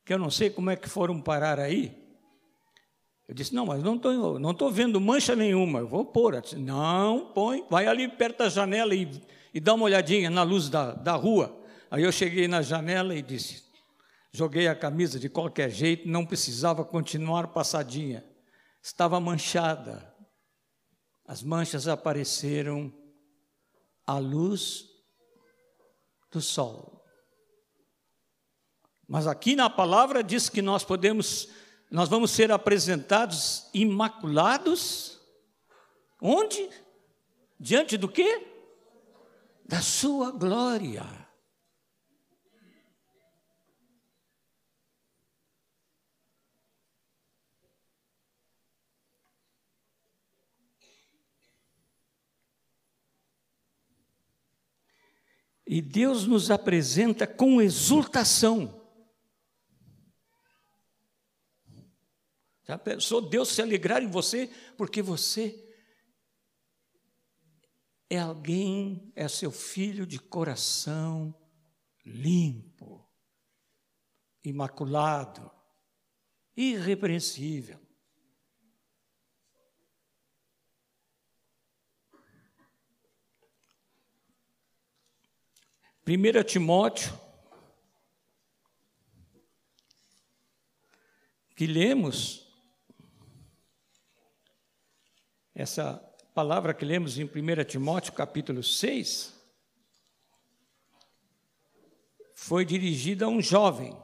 que 0.04 0.14
eu 0.14 0.20
não 0.20 0.30
sei 0.30 0.50
como 0.50 0.70
é 0.70 0.76
que 0.76 0.90
foram 0.90 1.22
parar 1.22 1.58
aí. 1.58 1.98
Eu 3.26 3.34
disse, 3.34 3.56
não, 3.56 3.66
mas 3.66 3.82
não 3.82 3.96
estou 3.96 4.38
não 4.38 4.54
tô 4.54 4.70
vendo 4.70 5.00
mancha 5.00 5.34
nenhuma, 5.34 5.80
eu 5.80 5.88
vou 5.88 6.04
pôr. 6.04 6.42
Disse, 6.42 6.58
não, 6.58 7.32
põe, 7.32 7.66
vai 7.70 7.88
ali 7.88 8.10
perto 8.10 8.40
da 8.40 8.50
janela 8.50 8.94
e, 8.94 9.10
e 9.54 9.62
dá 9.62 9.74
uma 9.76 9.86
olhadinha 9.86 10.30
na 10.30 10.44
luz 10.44 10.68
da, 10.68 10.92
da 10.94 11.14
rua. 11.14 11.58
Aí 11.90 12.04
eu 12.04 12.12
cheguei 12.12 12.50
na 12.50 12.62
janela 12.62 13.16
e 13.16 13.22
disse: 13.22 13.64
joguei 14.34 14.68
a 14.68 14.76
camisa 14.76 15.18
de 15.18 15.30
qualquer 15.30 15.70
jeito, 15.70 16.10
não 16.10 16.26
precisava 16.26 16.84
continuar 16.84 17.48
passadinha, 17.48 18.26
estava 18.84 19.22
manchada. 19.22 20.09
As 21.30 21.44
manchas 21.44 21.88
apareceram 21.88 22.92
à 24.04 24.18
luz 24.18 24.90
do 26.32 26.42
sol. 26.42 27.06
Mas 29.08 29.28
aqui 29.28 29.56
na 29.56 29.70
palavra 29.70 30.24
diz 30.24 30.50
que 30.50 30.60
nós 30.60 30.84
podemos, 30.84 31.48
nós 31.92 32.10
vamos 32.10 32.32
ser 32.32 32.52
apresentados 32.52 33.70
imaculados. 33.76 35.22
Onde? 36.20 36.68
Diante 37.60 37.96
do 37.96 38.10
quê? 38.10 38.48
Da 39.64 39.84
sua 39.84 40.32
glória. 40.32 41.29
E 55.72 55.84
Deus 55.84 56.26
nos 56.26 56.50
apresenta 56.50 57.28
com 57.28 57.62
exultação. 57.62 58.84
Já 62.64 62.76
pensou 62.76 63.22
Deus 63.22 63.50
se 63.50 63.62
alegrar 63.62 64.02
em 64.02 64.10
você 64.10 64.48
porque 64.76 65.00
você 65.00 65.64
é 68.10 68.18
alguém, 68.18 69.14
é 69.16 69.28
seu 69.28 69.52
filho 69.52 70.08
de 70.08 70.18
coração 70.18 71.40
limpo, 72.04 73.08
imaculado, 74.44 75.52
irrepreensível. 76.58 77.80
1 86.10 86.44
Timóteo, 86.44 87.14
que 91.56 91.68
lemos, 91.68 92.52
essa 95.54 95.98
palavra 96.34 96.74
que 96.74 96.84
lemos 96.84 97.20
em 97.20 97.26
1 97.26 97.64
Timóteo, 97.68 98.14
capítulo 98.14 98.64
6, 98.64 99.40
foi 102.34 102.66
dirigida 102.66 103.26
a 103.26 103.28
um 103.28 103.40
jovem. 103.40 103.96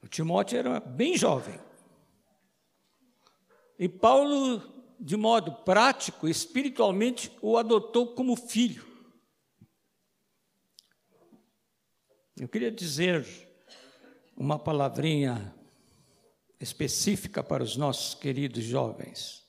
O 0.00 0.06
Timóteo 0.06 0.60
era 0.60 0.78
bem 0.78 1.18
jovem. 1.18 1.58
E 3.76 3.88
Paulo 3.88 4.75
de 4.98 5.16
modo 5.16 5.52
prático, 5.64 6.28
espiritualmente, 6.28 7.30
o 7.40 7.56
adotou 7.56 8.14
como 8.14 8.36
filho. 8.36 8.86
Eu 12.36 12.48
queria 12.48 12.70
dizer 12.70 13.26
uma 14.36 14.58
palavrinha 14.58 15.54
específica 16.60 17.42
para 17.42 17.62
os 17.62 17.76
nossos 17.76 18.14
queridos 18.14 18.64
jovens. 18.64 19.46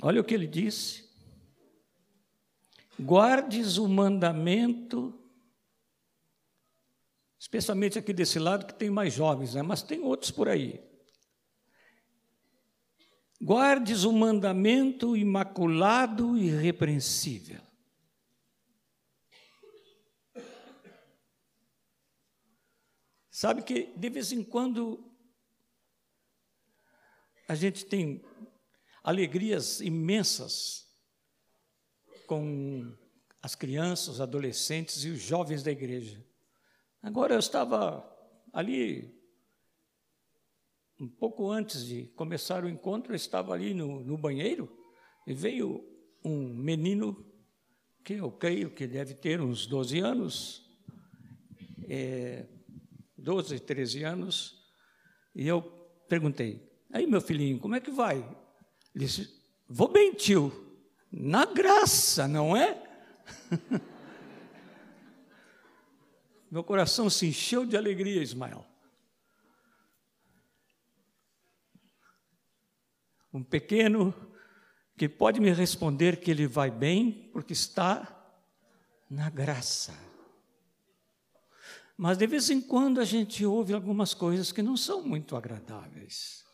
Olha 0.00 0.20
o 0.20 0.24
que 0.24 0.34
ele 0.34 0.46
disse. 0.46 1.08
Guardes 2.98 3.78
o 3.78 3.88
mandamento 3.88 5.21
especialmente 7.52 7.98
aqui 7.98 8.14
desse 8.14 8.38
lado 8.38 8.64
que 8.64 8.72
tem 8.72 8.88
mais 8.88 9.12
jovens, 9.12 9.52
né? 9.52 9.60
mas 9.60 9.82
tem 9.82 10.00
outros 10.00 10.30
por 10.30 10.48
aí. 10.48 10.82
Guardes 13.38 14.04
o 14.04 14.12
mandamento 14.12 15.14
imaculado 15.14 16.38
e 16.38 16.46
irrepreensível. 16.46 17.60
Sabe 23.30 23.60
que 23.60 23.92
de 23.98 24.08
vez 24.08 24.32
em 24.32 24.42
quando 24.42 25.12
a 27.46 27.54
gente 27.54 27.84
tem 27.84 28.24
alegrias 29.04 29.82
imensas 29.82 30.90
com 32.26 32.96
as 33.42 33.54
crianças, 33.54 34.08
os 34.14 34.20
adolescentes 34.22 35.04
e 35.04 35.10
os 35.10 35.20
jovens 35.20 35.62
da 35.62 35.70
igreja. 35.70 36.31
Agora 37.02 37.34
eu 37.34 37.38
estava 37.38 38.08
ali, 38.52 39.12
um 41.00 41.08
pouco 41.08 41.50
antes 41.50 41.84
de 41.84 42.04
começar 42.14 42.64
o 42.64 42.68
encontro, 42.68 43.12
eu 43.12 43.16
estava 43.16 43.52
ali 43.52 43.74
no, 43.74 44.04
no 44.04 44.16
banheiro 44.16 44.70
e 45.26 45.34
veio 45.34 45.84
um 46.24 46.54
menino 46.54 47.26
que 48.04 48.14
eu 48.14 48.30
creio 48.30 48.70
que 48.70 48.86
deve 48.86 49.14
ter 49.14 49.40
uns 49.40 49.66
12 49.66 49.98
anos, 49.98 50.70
é, 51.88 52.46
12, 53.18 53.58
13 53.60 54.04
anos, 54.04 54.64
e 55.34 55.46
eu 55.46 55.62
perguntei, 56.08 56.70
aí 56.92 57.06
meu 57.06 57.20
filhinho, 57.20 57.58
como 57.58 57.74
é 57.74 57.80
que 57.80 57.90
vai? 57.90 58.18
Ele 58.94 59.04
disse, 59.06 59.42
Vou 59.74 59.88
bem, 59.88 60.12
tio. 60.12 60.52
Na 61.10 61.46
graça, 61.46 62.28
não 62.28 62.54
é? 62.54 62.78
Meu 66.52 66.62
coração 66.62 67.08
se 67.08 67.26
encheu 67.26 67.64
de 67.64 67.78
alegria, 67.78 68.22
Ismael. 68.22 68.66
Um 73.32 73.42
pequeno 73.42 74.14
que 74.94 75.08
pode 75.08 75.40
me 75.40 75.50
responder 75.50 76.20
que 76.20 76.30
ele 76.30 76.46
vai 76.46 76.70
bem 76.70 77.30
porque 77.32 77.54
está 77.54 78.36
na 79.08 79.30
graça. 79.30 79.98
Mas 81.96 82.18
de 82.18 82.26
vez 82.26 82.50
em 82.50 82.60
quando 82.60 83.00
a 83.00 83.04
gente 83.06 83.46
ouve 83.46 83.72
algumas 83.72 84.12
coisas 84.12 84.52
que 84.52 84.60
não 84.60 84.76
são 84.76 85.02
muito 85.02 85.34
agradáveis. 85.34 86.44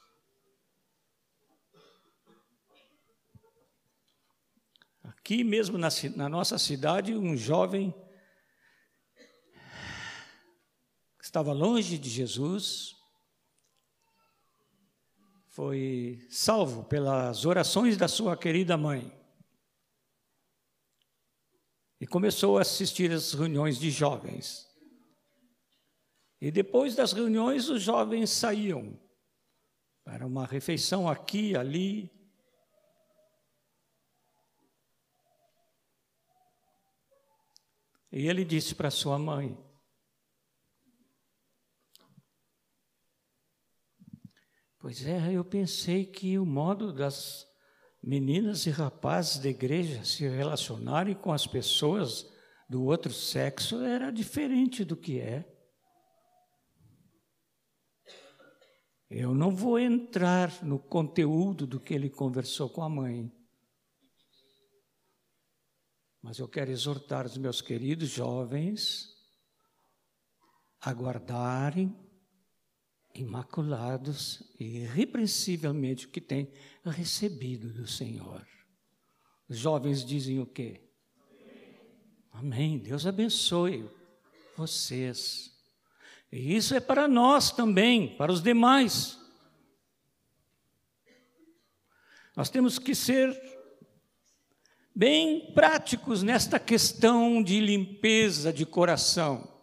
Aqui 5.02 5.42
mesmo 5.42 5.76
na, 5.76 5.88
na 6.14 6.28
nossa 6.28 6.56
cidade, 6.56 7.16
um 7.16 7.36
jovem 7.36 7.92
estava 11.28 11.52
longe 11.52 11.98
de 11.98 12.08
Jesus, 12.08 12.96
foi 15.48 16.26
salvo 16.30 16.84
pelas 16.84 17.44
orações 17.44 17.98
da 17.98 18.08
sua 18.08 18.34
querida 18.34 18.78
mãe. 18.78 19.14
E 22.00 22.06
começou 22.06 22.56
a 22.56 22.62
assistir 22.62 23.12
às 23.12 23.34
reuniões 23.34 23.78
de 23.78 23.90
jovens. 23.90 24.66
E 26.40 26.50
depois 26.50 26.94
das 26.94 27.12
reuniões, 27.12 27.68
os 27.68 27.82
jovens 27.82 28.30
saíam 28.30 28.98
para 30.02 30.26
uma 30.26 30.46
refeição 30.46 31.06
aqui, 31.06 31.54
ali. 31.54 32.10
E 38.10 38.26
ele 38.26 38.46
disse 38.46 38.74
para 38.74 38.90
sua 38.90 39.18
mãe: 39.18 39.67
Pois 44.88 45.04
é, 45.04 45.32
eu 45.34 45.44
pensei 45.44 46.06
que 46.06 46.38
o 46.38 46.46
modo 46.46 46.94
das 46.94 47.46
meninas 48.02 48.64
e 48.64 48.70
rapazes 48.70 49.38
da 49.38 49.50
igreja 49.50 50.02
se 50.02 50.26
relacionarem 50.26 51.14
com 51.14 51.30
as 51.30 51.46
pessoas 51.46 52.26
do 52.70 52.82
outro 52.84 53.12
sexo 53.12 53.82
era 53.82 54.10
diferente 54.10 54.86
do 54.86 54.96
que 54.96 55.20
é. 55.20 55.44
Eu 59.10 59.34
não 59.34 59.54
vou 59.54 59.78
entrar 59.78 60.64
no 60.64 60.78
conteúdo 60.78 61.66
do 61.66 61.78
que 61.78 61.92
ele 61.92 62.08
conversou 62.08 62.70
com 62.70 62.82
a 62.82 62.88
mãe. 62.88 63.30
Mas 66.22 66.38
eu 66.38 66.48
quero 66.48 66.70
exortar 66.70 67.26
os 67.26 67.36
meus 67.36 67.60
queridos 67.60 68.08
jovens 68.08 69.06
a 70.80 70.90
guardarem 70.92 72.07
imaculados 73.20 74.42
e 74.58 74.78
irrepreensivelmente 74.78 76.06
o 76.06 76.10
que 76.10 76.20
têm 76.20 76.50
recebido 76.84 77.68
do 77.68 77.86
Senhor. 77.86 78.46
Os 79.48 79.58
jovens 79.58 80.04
dizem 80.04 80.40
o 80.40 80.46
quê? 80.46 80.80
Amém. 82.32 82.78
Deus 82.78 83.06
abençoe 83.06 83.88
vocês. 84.56 85.52
E 86.30 86.54
isso 86.56 86.74
é 86.74 86.80
para 86.80 87.08
nós 87.08 87.50
também, 87.50 88.16
para 88.16 88.32
os 88.32 88.42
demais. 88.42 89.18
Nós 92.36 92.50
temos 92.50 92.78
que 92.78 92.94
ser 92.94 93.36
bem 94.94 95.52
práticos 95.54 96.22
nesta 96.22 96.58
questão 96.60 97.42
de 97.42 97.60
limpeza 97.60 98.52
de 98.52 98.66
coração. 98.66 99.57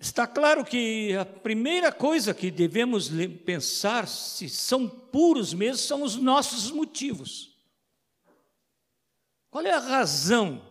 Está 0.00 0.26
claro 0.26 0.64
que 0.64 1.14
a 1.14 1.26
primeira 1.26 1.92
coisa 1.92 2.32
que 2.32 2.50
devemos 2.50 3.10
pensar 3.44 4.08
se 4.08 4.48
são 4.48 4.88
puros 4.88 5.52
mesmo 5.52 5.76
são 5.76 6.02
os 6.02 6.16
nossos 6.16 6.70
motivos. 6.70 7.54
Qual 9.50 9.62
é 9.62 9.72
a 9.72 9.78
razão 9.78 10.66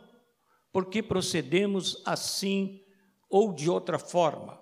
por 0.71 0.89
que 0.89 1.03
procedemos 1.03 2.01
assim 2.07 2.83
ou 3.29 3.53
de 3.53 3.69
outra 3.69 3.99
forma? 3.99 4.59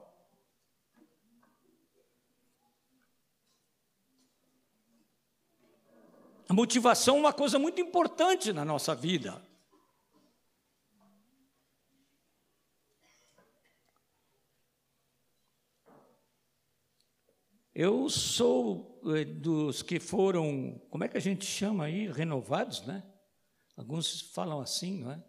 A 6.50 6.54
motivação 6.54 7.16
é 7.16 7.20
uma 7.22 7.34
coisa 7.34 7.58
muito 7.58 7.80
importante 7.80 8.52
na 8.52 8.66
nossa 8.66 8.94
vida. 8.94 9.42
Eu 17.80 18.10
sou 18.10 19.00
eh, 19.06 19.24
dos 19.24 19.84
que 19.84 20.00
foram, 20.00 20.82
como 20.90 21.04
é 21.04 21.08
que 21.08 21.16
a 21.16 21.20
gente 21.20 21.46
chama 21.46 21.86
aí, 21.86 22.12
renovados, 22.12 22.82
né? 22.88 23.04
Alguns 23.76 24.20
falam 24.32 24.60
assim, 24.60 24.98
não 24.98 25.12
é? 25.12 25.24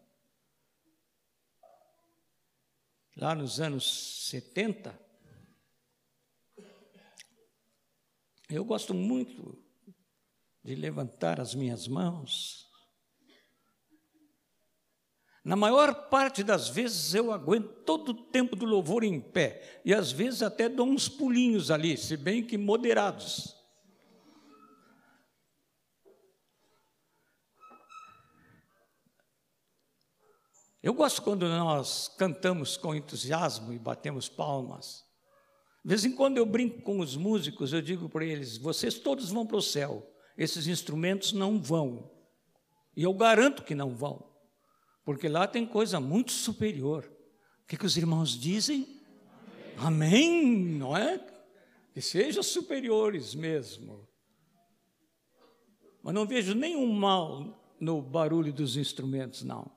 Lá 3.19 3.35
nos 3.35 3.61
anos 3.61 4.31
70, 4.31 4.99
eu 8.49 8.65
gosto 8.65 8.95
muito 8.95 9.63
de 10.65 10.75
levantar 10.75 11.39
as 11.43 11.55
minhas 11.55 11.87
mãos 11.87 12.68
na 15.49 15.57
maior 15.57 16.11
parte 16.11 16.45
das 16.45 16.69
vezes 16.69 17.15
eu 17.15 17.33
aguento 17.33 17.69
todo 17.87 18.11
o 18.11 18.15
tempo 18.15 18.55
do 18.55 18.67
louvor 18.67 19.03
em 19.03 19.19
pé, 19.19 19.81
e 19.83 19.95
às 19.95 20.13
vezes 20.13 20.43
até 20.43 20.69
dou 20.69 20.87
uns 20.87 21.09
pulinhos 21.09 21.71
ali, 21.71 21.97
se 21.97 22.19
bem 22.19 22.45
que 22.45 22.59
moderados. 22.59 23.57
Eu 30.83 30.93
gosto 30.93 31.23
quando 31.23 31.49
nós 31.49 32.09
cantamos 32.19 32.77
com 32.77 32.95
entusiasmo 32.95 33.73
e 33.73 33.79
batemos 33.79 34.29
palmas. 34.29 35.03
De 35.83 35.89
vez 35.89 36.05
em 36.05 36.15
quando 36.15 36.37
eu 36.37 36.45
brinco 36.45 36.83
com 36.83 37.01
os 37.01 37.17
músicos, 37.17 37.73
eu 37.73 37.81
digo 37.81 38.07
para 38.11 38.23
eles: 38.23 38.59
vocês 38.59 38.99
todos 38.99 39.31
vão 39.31 39.47
para 39.47 39.57
o 39.57 39.63
céu, 39.63 40.15
esses 40.37 40.67
instrumentos 40.67 41.33
não 41.33 41.59
vão. 41.59 42.11
E 42.95 43.03
eu 43.03 43.15
garanto 43.15 43.65
que 43.65 43.75
não 43.75 43.97
vão 43.97 44.28
porque 45.09 45.27
lá 45.27 45.49
tem 45.49 45.65
coisa 45.65 45.99
muito 45.99 46.33
superior. 46.33 47.11
O 47.63 47.67
que, 47.67 47.79
que 47.79 47.87
os 47.87 47.97
irmãos 47.97 48.39
dizem? 48.39 49.01
Amém. 49.79 50.45
Amém, 50.45 50.55
não 50.75 50.95
é? 50.95 51.17
Que 51.95 52.03
sejam 52.03 52.43
superiores 52.43 53.35
mesmo. 53.35 54.07
Mas 56.03 56.13
não 56.13 56.27
vejo 56.27 56.55
nenhum 56.55 56.93
mal 56.93 57.75
no 57.81 58.03
barulho 58.03 58.53
dos 58.53 58.77
instrumentos, 58.77 59.43
não. 59.43 59.73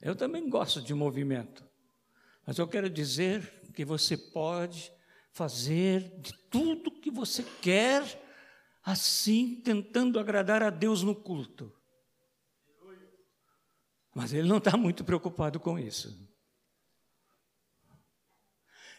Eu 0.00 0.16
também 0.16 0.48
gosto 0.48 0.80
de 0.80 0.94
movimento, 0.94 1.62
mas 2.46 2.56
eu 2.56 2.66
quero 2.66 2.88
dizer 2.88 3.70
que 3.74 3.84
você 3.84 4.16
pode 4.16 4.90
fazer 5.30 6.18
de 6.20 6.32
tudo 6.48 6.90
que 6.90 7.10
você 7.10 7.44
quer, 7.60 8.02
assim, 8.82 9.60
tentando 9.62 10.18
agradar 10.18 10.62
a 10.62 10.70
Deus 10.70 11.02
no 11.02 11.14
culto. 11.14 11.76
Mas 14.14 14.32
ele 14.32 14.48
não 14.48 14.58
está 14.58 14.76
muito 14.76 15.04
preocupado 15.04 15.60
com 15.60 15.78
isso. 15.78 16.28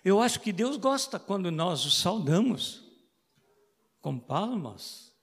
Eu 0.04 0.22
acho 0.22 0.39
que 0.39 0.54
Deus 0.54 0.78
gosta 0.78 1.19
quando 1.19 1.52
nós 1.52 1.86
o 1.86 1.91
saudamos 1.91 2.84
com 4.02 4.17
palmas. 4.17 5.13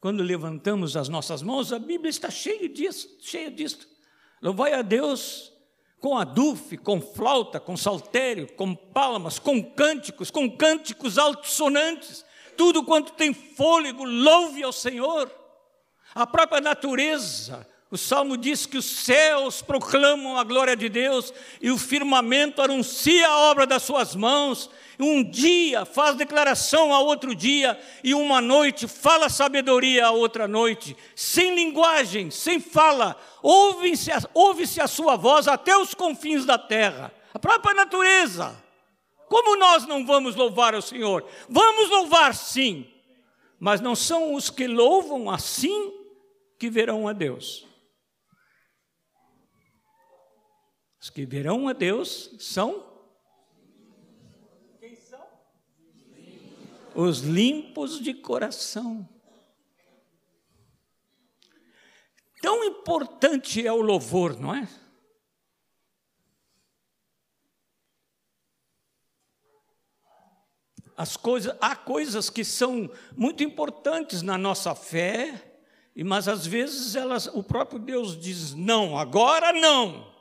Quando 0.00 0.22
levantamos 0.22 0.96
as 0.96 1.08
nossas 1.08 1.42
mãos, 1.42 1.72
a 1.72 1.78
Bíblia 1.78 2.10
está 2.10 2.28
cheia 2.28 2.68
disso, 2.68 3.08
cheia 3.20 3.50
disso. 3.50 3.88
Louvai 4.42 4.74
a 4.74 4.82
Deus 4.82 5.52
com 6.00 6.18
adufe, 6.18 6.76
com 6.76 7.00
flauta, 7.00 7.60
com 7.60 7.76
saltério, 7.76 8.52
com 8.54 8.74
palmas, 8.74 9.38
com 9.38 9.62
cânticos, 9.62 10.30
com 10.30 10.50
cânticos 10.50 11.16
altissonantes. 11.16 12.24
Tudo 12.56 12.84
quanto 12.84 13.12
tem 13.12 13.32
fôlego, 13.32 14.04
louve 14.04 14.62
ao 14.64 14.72
Senhor. 14.72 15.32
A 16.12 16.26
própria 16.26 16.60
natureza 16.60 17.66
o 17.92 17.98
salmo 17.98 18.38
diz 18.38 18.64
que 18.64 18.78
os 18.78 18.86
céus 18.86 19.60
proclamam 19.60 20.38
a 20.38 20.44
glória 20.44 20.74
de 20.74 20.88
Deus 20.88 21.30
e 21.60 21.70
o 21.70 21.76
firmamento 21.76 22.62
anuncia 22.62 23.28
a 23.28 23.50
obra 23.50 23.66
das 23.66 23.82
suas 23.82 24.16
mãos. 24.16 24.70
Um 24.98 25.22
dia 25.22 25.84
faz 25.84 26.16
declaração 26.16 26.94
a 26.94 27.00
outro 27.00 27.34
dia 27.34 27.78
e 28.02 28.14
uma 28.14 28.40
noite 28.40 28.88
fala 28.88 29.28
sabedoria 29.28 30.06
a 30.06 30.10
outra 30.10 30.48
noite. 30.48 30.96
Sem 31.14 31.54
linguagem, 31.54 32.30
sem 32.30 32.58
fala, 32.60 33.14
ouve-se 33.42 34.10
a, 34.10 34.22
ouve 34.32 34.64
a 34.80 34.86
sua 34.86 35.14
voz 35.16 35.46
até 35.46 35.76
os 35.76 35.92
confins 35.92 36.46
da 36.46 36.56
terra. 36.56 37.12
A 37.34 37.38
própria 37.38 37.74
natureza 37.74 38.56
Como 39.28 39.54
nós 39.58 39.86
não 39.86 40.06
vamos 40.06 40.34
louvar 40.34 40.74
o 40.74 40.80
Senhor? 40.80 41.26
Vamos 41.46 41.90
louvar 41.90 42.34
sim, 42.34 42.86
mas 43.60 43.82
não 43.82 43.94
são 43.94 44.32
os 44.32 44.48
que 44.48 44.66
louvam 44.66 45.28
assim 45.28 45.92
que 46.58 46.70
verão 46.70 47.06
a 47.06 47.12
Deus. 47.12 47.70
Os 51.02 51.10
que 51.10 51.26
verão 51.26 51.66
a 51.66 51.72
Deus 51.72 52.30
são 52.38 52.88
quem 54.78 54.94
são? 54.94 55.26
Os 56.94 57.22
limpos 57.22 58.00
de 58.00 58.14
coração. 58.14 59.08
Tão 62.40 62.62
importante 62.62 63.66
é 63.66 63.72
o 63.72 63.80
louvor, 63.80 64.38
não 64.38 64.54
é? 64.54 64.68
As 70.96 71.16
coisas, 71.16 71.56
há 71.60 71.74
coisas 71.74 72.30
que 72.30 72.44
são 72.44 72.88
muito 73.16 73.42
importantes 73.42 74.22
na 74.22 74.38
nossa 74.38 74.72
fé, 74.76 75.58
mas 75.96 76.28
às 76.28 76.46
vezes 76.46 76.94
elas, 76.94 77.26
o 77.26 77.42
próprio 77.42 77.80
Deus 77.80 78.16
diz 78.16 78.54
não, 78.54 78.96
agora 78.96 79.52
não. 79.52 80.11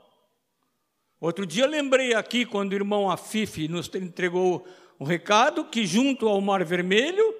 Outro 1.21 1.45
dia 1.45 1.67
lembrei 1.67 2.15
aqui 2.15 2.45
quando 2.45 2.71
o 2.71 2.75
irmão 2.75 3.09
Afif 3.09 3.67
nos 3.67 3.87
entregou 3.93 4.67
o 4.97 5.05
recado 5.05 5.63
que 5.63 5.85
junto 5.85 6.27
ao 6.27 6.41
Mar 6.41 6.65
Vermelho, 6.65 7.35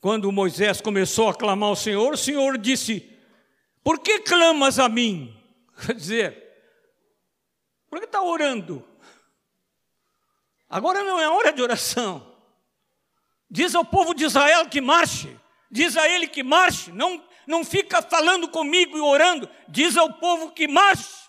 quando 0.00 0.30
Moisés 0.32 0.80
começou 0.80 1.28
a 1.28 1.34
clamar 1.34 1.68
ao 1.68 1.76
Senhor, 1.76 2.12
o 2.12 2.16
Senhor 2.16 2.58
disse: 2.58 3.16
por 3.84 4.00
que 4.00 4.18
clamas 4.18 4.78
a 4.78 4.88
mim? 4.88 5.34
Quer 5.86 5.94
dizer, 5.94 6.54
por 7.88 8.00
que 8.00 8.04
está 8.04 8.20
orando? 8.20 8.86
Agora 10.68 11.02
não 11.04 11.20
é 11.20 11.28
hora 11.28 11.52
de 11.52 11.62
oração. 11.62 12.36
Diz 13.50 13.74
ao 13.74 13.84
povo 13.84 14.12
de 14.12 14.24
Israel 14.24 14.68
que 14.68 14.80
marche. 14.80 15.34
Diz 15.70 15.96
a 15.96 16.06
ele 16.08 16.26
que 16.26 16.42
marche. 16.42 16.92
Não, 16.92 17.24
não 17.46 17.64
fica 17.64 18.02
falando 18.02 18.48
comigo 18.48 18.98
e 18.98 19.00
orando. 19.00 19.48
Diz 19.68 19.96
ao 19.96 20.12
povo 20.14 20.50
que 20.50 20.66
marche. 20.66 21.27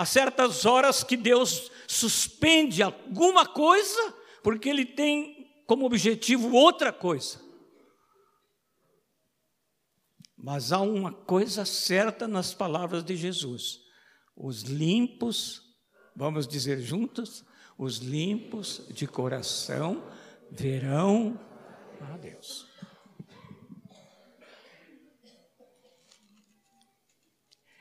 Há 0.00 0.06
certas 0.06 0.64
horas 0.64 1.04
que 1.04 1.14
Deus 1.14 1.70
suspende 1.86 2.82
alguma 2.82 3.44
coisa, 3.44 4.14
porque 4.42 4.70
Ele 4.70 4.86
tem 4.86 5.62
como 5.66 5.84
objetivo 5.84 6.54
outra 6.54 6.90
coisa. 6.90 7.38
Mas 10.34 10.72
há 10.72 10.80
uma 10.80 11.12
coisa 11.12 11.66
certa 11.66 12.26
nas 12.26 12.54
palavras 12.54 13.04
de 13.04 13.14
Jesus: 13.14 13.80
os 14.34 14.62
limpos, 14.62 15.60
vamos 16.16 16.48
dizer 16.48 16.80
juntos, 16.80 17.44
os 17.76 17.98
limpos 17.98 18.80
de 18.88 19.06
coração 19.06 20.02
verão 20.50 21.38
a 22.00 22.16
Deus. 22.16 22.66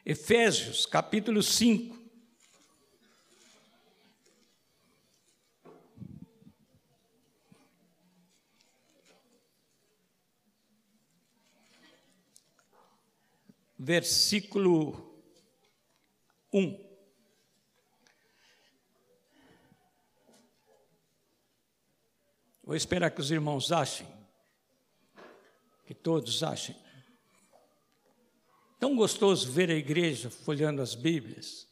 Efésios 0.05 0.85
capítulo 0.85 1.41
5. 1.41 1.98
Versículo 13.79 15.09
1. 16.51 16.89
Vou 22.61 22.75
esperar 22.75 23.09
que 23.09 23.21
os 23.21 23.31
irmãos 23.31 23.71
achem, 23.71 24.05
que 25.85 25.93
todos 25.93 26.43
achem. 26.43 26.75
Tão 28.77 28.95
gostoso 28.95 29.49
ver 29.49 29.71
a 29.71 29.75
igreja 29.75 30.29
folhando 30.29 30.81
as 30.81 30.93
Bíblias. 30.93 31.67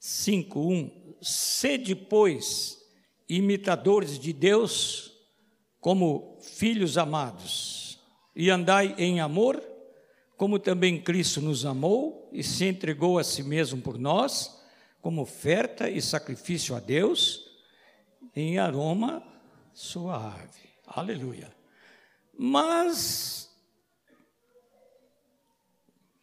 5:1 0.00 1.18
Sede, 1.20 1.94
pois, 1.94 2.82
imitadores 3.28 4.18
de 4.18 4.32
Deus 4.32 5.12
como 5.80 6.40
filhos 6.40 6.96
amados 6.96 7.79
e 8.34 8.50
andai 8.50 8.94
em 8.98 9.20
amor, 9.20 9.62
como 10.36 10.58
também 10.58 11.00
Cristo 11.00 11.40
nos 11.40 11.66
amou 11.66 12.28
e 12.32 12.42
se 12.42 12.64
entregou 12.64 13.18
a 13.18 13.24
si 13.24 13.42
mesmo 13.42 13.80
por 13.80 13.98
nós, 13.98 14.60
como 15.00 15.22
oferta 15.22 15.88
e 15.88 16.00
sacrifício 16.00 16.74
a 16.74 16.80
Deus, 16.80 17.44
em 18.34 18.58
aroma 18.58 19.22
suave. 19.72 20.70
Aleluia. 20.86 21.52
Mas 22.38 23.50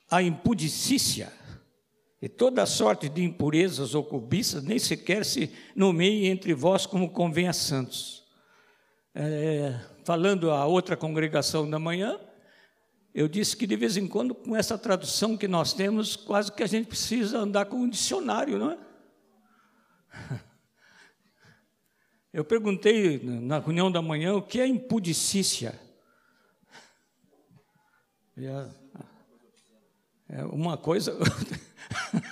a 0.09 0.21
impudicícia 0.21 1.31
e 2.21 2.27
toda 2.27 2.65
sorte 2.65 3.07
de 3.07 3.23
impurezas 3.23 3.93
ou 3.93 4.03
cobiças 4.03 4.63
nem 4.63 4.79
sequer 4.79 5.23
se 5.23 5.51
nomeie 5.75 6.27
entre 6.27 6.53
vós 6.53 6.85
como 6.85 7.11
convém 7.11 7.47
a 7.47 7.53
santos. 7.53 8.23
É, 9.13 9.79
falando 10.07 10.49
a 10.51 10.65
outra 10.65 10.95
congregação 10.95 11.69
da 11.69 11.77
manhã, 11.77 12.17
eu 13.13 13.27
disse 13.27 13.57
que 13.57 13.67
de 13.67 13.75
vez 13.75 13.97
em 13.97 14.07
quando, 14.07 14.33
com 14.33 14.55
essa 14.55 14.77
tradução 14.77 15.35
que 15.35 15.49
nós 15.49 15.73
temos, 15.73 16.15
quase 16.15 16.49
que 16.49 16.63
a 16.63 16.65
gente 16.65 16.87
precisa 16.87 17.39
andar 17.39 17.65
com 17.65 17.75
um 17.75 17.89
dicionário, 17.89 18.57
não 18.57 18.71
é? 18.71 18.77
Eu 22.31 22.45
perguntei 22.45 23.19
na 23.21 23.59
reunião 23.59 23.91
da 23.91 24.01
manhã 24.01 24.33
o 24.33 24.41
que 24.41 24.61
é 24.61 24.67
impudicícia. 24.67 25.77
É 30.29 30.45
uma 30.45 30.77
coisa. 30.77 31.17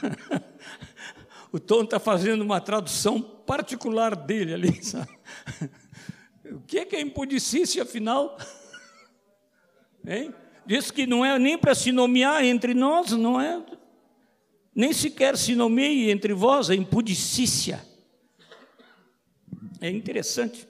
o 1.51 1.59
Tom 1.59 1.83
está 1.83 1.99
fazendo 1.99 2.41
uma 2.41 2.61
tradução 2.61 3.21
particular 3.21 4.15
dele 4.15 4.53
ali, 4.53 4.81
sabe? 4.83 5.11
O 6.51 6.61
que 6.61 6.79
é, 6.79 6.85
que 6.85 6.95
é 6.95 7.01
impudicícia, 7.01 7.83
afinal? 7.83 8.37
Hein? 10.07 10.33
Diz 10.65 10.91
que 10.91 11.07
não 11.07 11.25
é 11.25 11.37
nem 11.39 11.57
para 11.57 11.73
se 11.73 11.91
nomear 11.91 12.43
entre 12.43 12.73
nós, 12.73 13.11
não 13.11 13.41
é? 13.41 13.63
Nem 14.73 14.93
sequer 14.93 15.37
se 15.37 15.55
nomeie 15.55 16.11
entre 16.11 16.33
vós 16.33 16.69
a 16.69 16.75
impudicícia. 16.75 17.83
É 19.79 19.89
interessante. 19.89 20.67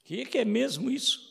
O 0.00 0.04
que 0.04 0.22
é, 0.22 0.24
que 0.24 0.38
é 0.38 0.44
mesmo 0.44 0.90
isso? 0.90 1.27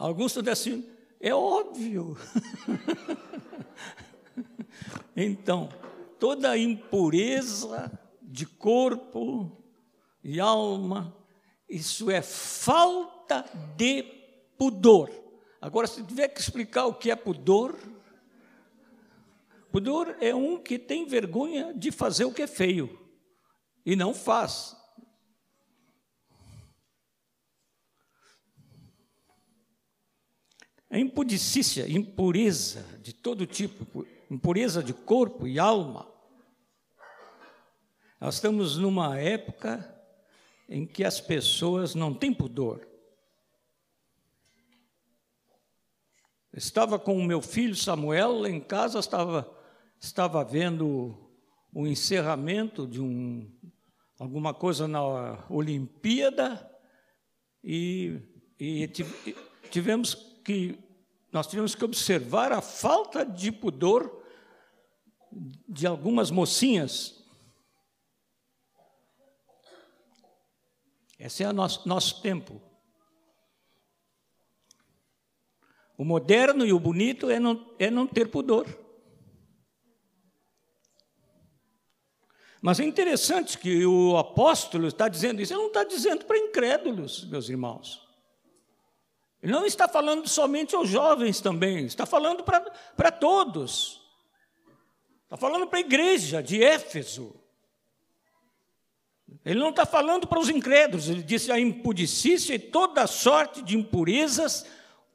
Alguns 0.00 0.34
estão 0.34 0.50
assim, 0.50 0.88
é 1.20 1.34
óbvio. 1.34 2.16
então, 5.14 5.68
toda 6.18 6.56
impureza 6.56 7.92
de 8.22 8.46
corpo 8.46 9.62
e 10.24 10.40
alma, 10.40 11.14
isso 11.68 12.10
é 12.10 12.22
falta 12.22 13.44
de 13.76 14.02
pudor. 14.56 15.10
Agora, 15.60 15.86
se 15.86 16.02
tiver 16.02 16.28
que 16.28 16.40
explicar 16.40 16.86
o 16.86 16.94
que 16.94 17.10
é 17.10 17.14
pudor, 17.14 17.78
pudor 19.70 20.16
é 20.18 20.34
um 20.34 20.56
que 20.56 20.78
tem 20.78 21.04
vergonha 21.04 21.74
de 21.74 21.92
fazer 21.92 22.24
o 22.24 22.32
que 22.32 22.40
é 22.40 22.46
feio 22.46 22.98
e 23.84 23.94
não 23.94 24.14
faz. 24.14 24.79
A 30.90 30.98
impudicícia, 30.98 31.88
impureza 31.88 32.84
de 33.00 33.12
todo 33.12 33.46
tipo, 33.46 34.04
impureza 34.28 34.82
de 34.82 34.92
corpo 34.92 35.46
e 35.46 35.56
alma. 35.56 36.10
Nós 38.20 38.34
estamos 38.34 38.76
numa 38.76 39.18
época 39.18 39.96
em 40.68 40.84
que 40.84 41.04
as 41.04 41.20
pessoas 41.20 41.94
não 41.94 42.12
têm 42.12 42.34
pudor. 42.34 42.86
Estava 46.52 46.98
com 46.98 47.16
o 47.16 47.24
meu 47.24 47.40
filho 47.40 47.76
Samuel 47.76 48.40
lá 48.40 48.50
em 48.50 48.60
casa, 48.60 48.98
estava, 48.98 49.48
estava 50.00 50.44
vendo 50.44 51.16
o 51.72 51.86
encerramento 51.86 52.86
de 52.86 53.00
um, 53.00 53.48
alguma 54.18 54.52
coisa 54.52 54.88
na 54.88 55.00
Olimpíada 55.48 56.68
e, 57.62 58.20
e 58.58 58.88
tivemos 59.70 60.29
que 60.44 60.78
nós 61.32 61.46
tivemos 61.46 61.74
que 61.74 61.84
observar 61.84 62.52
a 62.52 62.60
falta 62.60 63.24
de 63.24 63.52
pudor 63.52 64.20
de 65.68 65.86
algumas 65.86 66.30
mocinhas. 66.30 67.24
Esse 71.18 71.44
é 71.44 71.48
o 71.48 71.52
nosso, 71.52 71.86
nosso 71.88 72.20
tempo. 72.22 72.60
O 75.96 76.04
moderno 76.04 76.64
e 76.64 76.72
o 76.72 76.80
bonito 76.80 77.30
é 77.30 77.38
não, 77.38 77.74
é 77.78 77.90
não 77.90 78.06
ter 78.06 78.30
pudor. 78.30 78.66
Mas 82.62 82.80
é 82.80 82.84
interessante 82.84 83.58
que 83.58 83.86
o 83.86 84.16
apóstolo 84.16 84.86
está 84.86 85.08
dizendo 85.08 85.40
isso, 85.40 85.52
ele 85.52 85.60
não 85.60 85.68
está 85.68 85.84
dizendo 85.84 86.24
para 86.24 86.38
incrédulos, 86.38 87.24
meus 87.24 87.48
irmãos. 87.48 88.09
Ele 89.42 89.52
não 89.52 89.64
está 89.64 89.88
falando 89.88 90.28
somente 90.28 90.74
aos 90.74 90.88
jovens 90.88 91.40
também, 91.40 91.86
está 91.86 92.04
falando 92.04 92.44
para 92.44 93.10
todos. 93.10 94.00
Está 95.24 95.36
falando 95.36 95.66
para 95.66 95.78
a 95.78 95.80
igreja 95.80 96.42
de 96.42 96.62
Éfeso. 96.62 97.34
Ele 99.44 99.60
não 99.60 99.70
está 99.70 99.86
falando 99.86 100.26
para 100.26 100.40
os 100.40 100.48
incrédulos, 100.48 101.08
ele 101.08 101.22
disse 101.22 101.52
a 101.52 101.58
impudicícia 101.58 102.54
e 102.54 102.58
toda 102.58 103.06
sorte 103.06 103.62
de 103.62 103.76
impurezas 103.76 104.66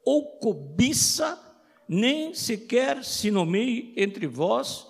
ou 0.04 0.38
cobiça, 0.38 1.38
nem 1.88 2.32
sequer 2.32 3.04
se 3.04 3.30
nomeie 3.30 3.92
entre 3.96 4.26
vós, 4.26 4.86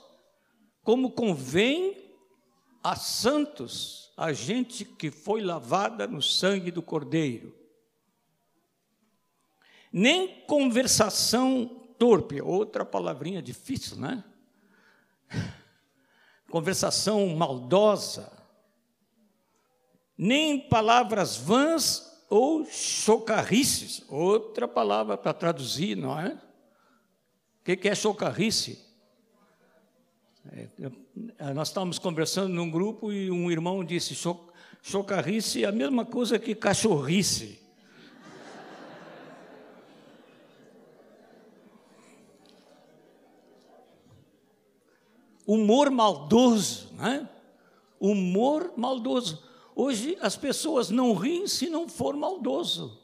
como 0.82 1.10
convém 1.10 2.14
a 2.82 2.94
santos, 2.94 4.12
a 4.16 4.32
gente 4.32 4.84
que 4.84 5.10
foi 5.10 5.42
lavada 5.42 6.06
no 6.06 6.22
sangue 6.22 6.70
do 6.70 6.80
Cordeiro. 6.80 7.55
Nem 9.98 10.42
conversação 10.42 11.64
torpe, 11.98 12.42
outra 12.42 12.84
palavrinha 12.84 13.40
difícil, 13.40 13.96
né? 13.96 14.22
Conversação 16.50 17.26
maldosa, 17.28 18.30
nem 20.18 20.68
palavras 20.68 21.38
vãs 21.38 22.26
ou 22.28 22.66
chocarrices, 22.66 24.04
outra 24.06 24.68
palavra 24.68 25.16
para 25.16 25.32
traduzir, 25.32 25.96
não 25.96 26.20
é? 26.20 26.38
O 27.60 27.64
que 27.64 27.88
é 27.88 27.94
chocarrice? 27.94 28.84
É, 30.52 30.68
é, 31.38 31.54
nós 31.54 31.68
estávamos 31.68 31.98
conversando 31.98 32.52
num 32.52 32.70
grupo 32.70 33.10
e 33.10 33.30
um 33.30 33.50
irmão 33.50 33.82
disse: 33.82 34.14
chocarrice 34.82 35.64
é 35.64 35.66
a 35.66 35.72
mesma 35.72 36.04
coisa 36.04 36.38
que 36.38 36.54
cachorrice. 36.54 37.65
Humor 45.46 45.90
maldoso, 45.90 46.92
né? 46.94 47.28
Humor 48.00 48.74
maldoso. 48.76 49.42
Hoje 49.74 50.16
as 50.20 50.36
pessoas 50.36 50.90
não 50.90 51.14
riem 51.14 51.46
se 51.46 51.70
não 51.70 51.88
for 51.88 52.16
maldoso. 52.16 53.00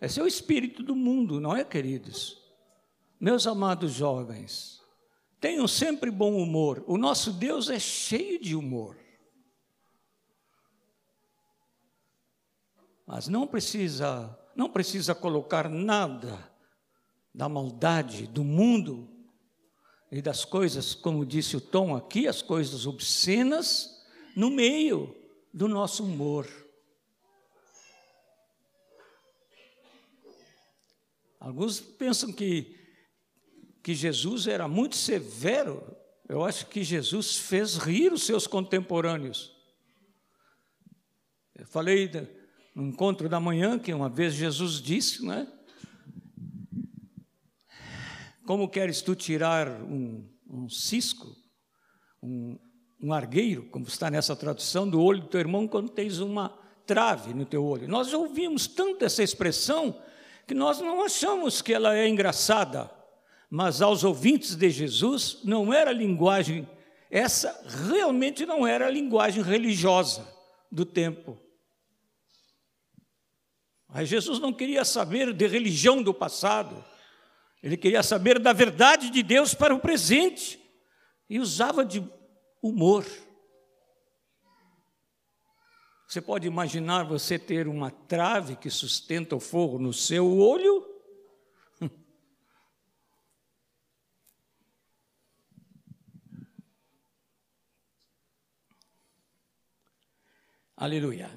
Esse 0.00 0.20
é 0.20 0.22
o 0.22 0.26
espírito 0.26 0.82
do 0.82 0.94
mundo, 0.94 1.40
não 1.40 1.56
é, 1.56 1.64
queridos? 1.64 2.42
Meus 3.18 3.46
amados 3.46 3.92
jovens, 3.92 4.82
tenham 5.40 5.66
sempre 5.66 6.10
bom 6.10 6.36
humor. 6.36 6.84
O 6.86 6.98
nosso 6.98 7.32
Deus 7.32 7.70
é 7.70 7.78
cheio 7.78 8.38
de 8.38 8.54
humor. 8.54 8.98
Mas 13.06 13.28
não 13.28 13.46
precisa, 13.46 14.38
não 14.54 14.68
precisa 14.68 15.14
colocar 15.14 15.70
nada 15.70 16.53
da 17.34 17.48
maldade 17.48 18.26
do 18.26 18.44
mundo 18.44 19.10
e 20.10 20.22
das 20.22 20.44
coisas, 20.44 20.94
como 20.94 21.26
disse 21.26 21.56
o 21.56 21.60
Tom 21.60 21.96
aqui, 21.96 22.28
as 22.28 22.40
coisas 22.40 22.86
obscenas 22.86 24.04
no 24.36 24.50
meio 24.50 25.14
do 25.52 25.66
nosso 25.66 26.04
humor. 26.04 26.48
Alguns 31.40 31.80
pensam 31.80 32.32
que 32.32 32.84
que 33.84 33.94
Jesus 33.94 34.46
era 34.46 34.66
muito 34.66 34.96
severo, 34.96 35.94
eu 36.26 36.42
acho 36.42 36.66
que 36.68 36.82
Jesus 36.82 37.36
fez 37.36 37.76
rir 37.76 38.14
os 38.14 38.22
seus 38.22 38.46
contemporâneos. 38.46 39.54
Eu 41.54 41.66
falei 41.66 42.10
no 42.74 42.84
encontro 42.84 43.28
da 43.28 43.38
manhã 43.38 43.78
que 43.78 43.92
uma 43.92 44.08
vez 44.08 44.32
Jesus 44.32 44.80
disse, 44.80 45.22
né? 45.22 45.46
Como 48.46 48.68
queres 48.68 49.00
tu 49.02 49.14
tirar 49.14 49.68
um, 49.68 50.28
um 50.48 50.68
cisco, 50.68 51.34
um, 52.22 52.58
um 53.00 53.12
argueiro, 53.12 53.68
como 53.70 53.86
está 53.86 54.10
nessa 54.10 54.36
tradução, 54.36 54.88
do 54.88 55.02
olho 55.02 55.22
do 55.22 55.28
teu 55.28 55.40
irmão 55.40 55.66
quando 55.66 55.88
tens 55.88 56.18
uma 56.18 56.50
trave 56.86 57.32
no 57.32 57.44
teu 57.44 57.64
olho? 57.64 57.88
Nós 57.88 58.12
ouvimos 58.12 58.66
tanto 58.66 59.04
essa 59.04 59.22
expressão 59.22 60.00
que 60.46 60.54
nós 60.54 60.80
não 60.80 61.02
achamos 61.02 61.62
que 61.62 61.72
ela 61.72 61.96
é 61.96 62.08
engraçada 62.08 62.90
mas 63.56 63.80
aos 63.80 64.02
ouvintes 64.02 64.56
de 64.56 64.68
Jesus 64.68 65.38
não 65.44 65.72
era 65.72 65.92
linguagem, 65.92 66.68
essa 67.08 67.64
realmente 67.86 68.44
não 68.44 68.66
era 68.66 68.88
a 68.88 68.90
linguagem 68.90 69.44
religiosa 69.44 70.26
do 70.72 70.84
tempo. 70.84 71.38
Mas 73.88 74.08
Jesus 74.08 74.40
não 74.40 74.52
queria 74.52 74.84
saber 74.84 75.32
de 75.32 75.46
religião 75.46 76.02
do 76.02 76.12
passado, 76.12 76.84
ele 77.64 77.76
queria 77.78 78.02
saber 78.02 78.38
da 78.38 78.52
verdade 78.52 79.08
de 79.08 79.22
Deus 79.22 79.54
para 79.54 79.74
o 79.74 79.80
presente 79.80 80.62
e 81.30 81.40
usava 81.40 81.82
de 81.82 82.06
humor. 82.60 83.06
Você 86.06 86.20
pode 86.20 86.46
imaginar 86.46 87.04
você 87.04 87.38
ter 87.38 87.66
uma 87.66 87.90
trave 87.90 88.54
que 88.56 88.68
sustenta 88.68 89.34
o 89.34 89.40
fogo 89.40 89.78
no 89.78 89.94
seu 89.94 90.36
olho 90.36 90.84
Aleluia. 100.76 101.30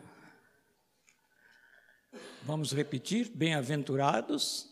Vamos 2.44 2.74
repetir: 2.74 3.32
bem-aventurados 3.34 4.67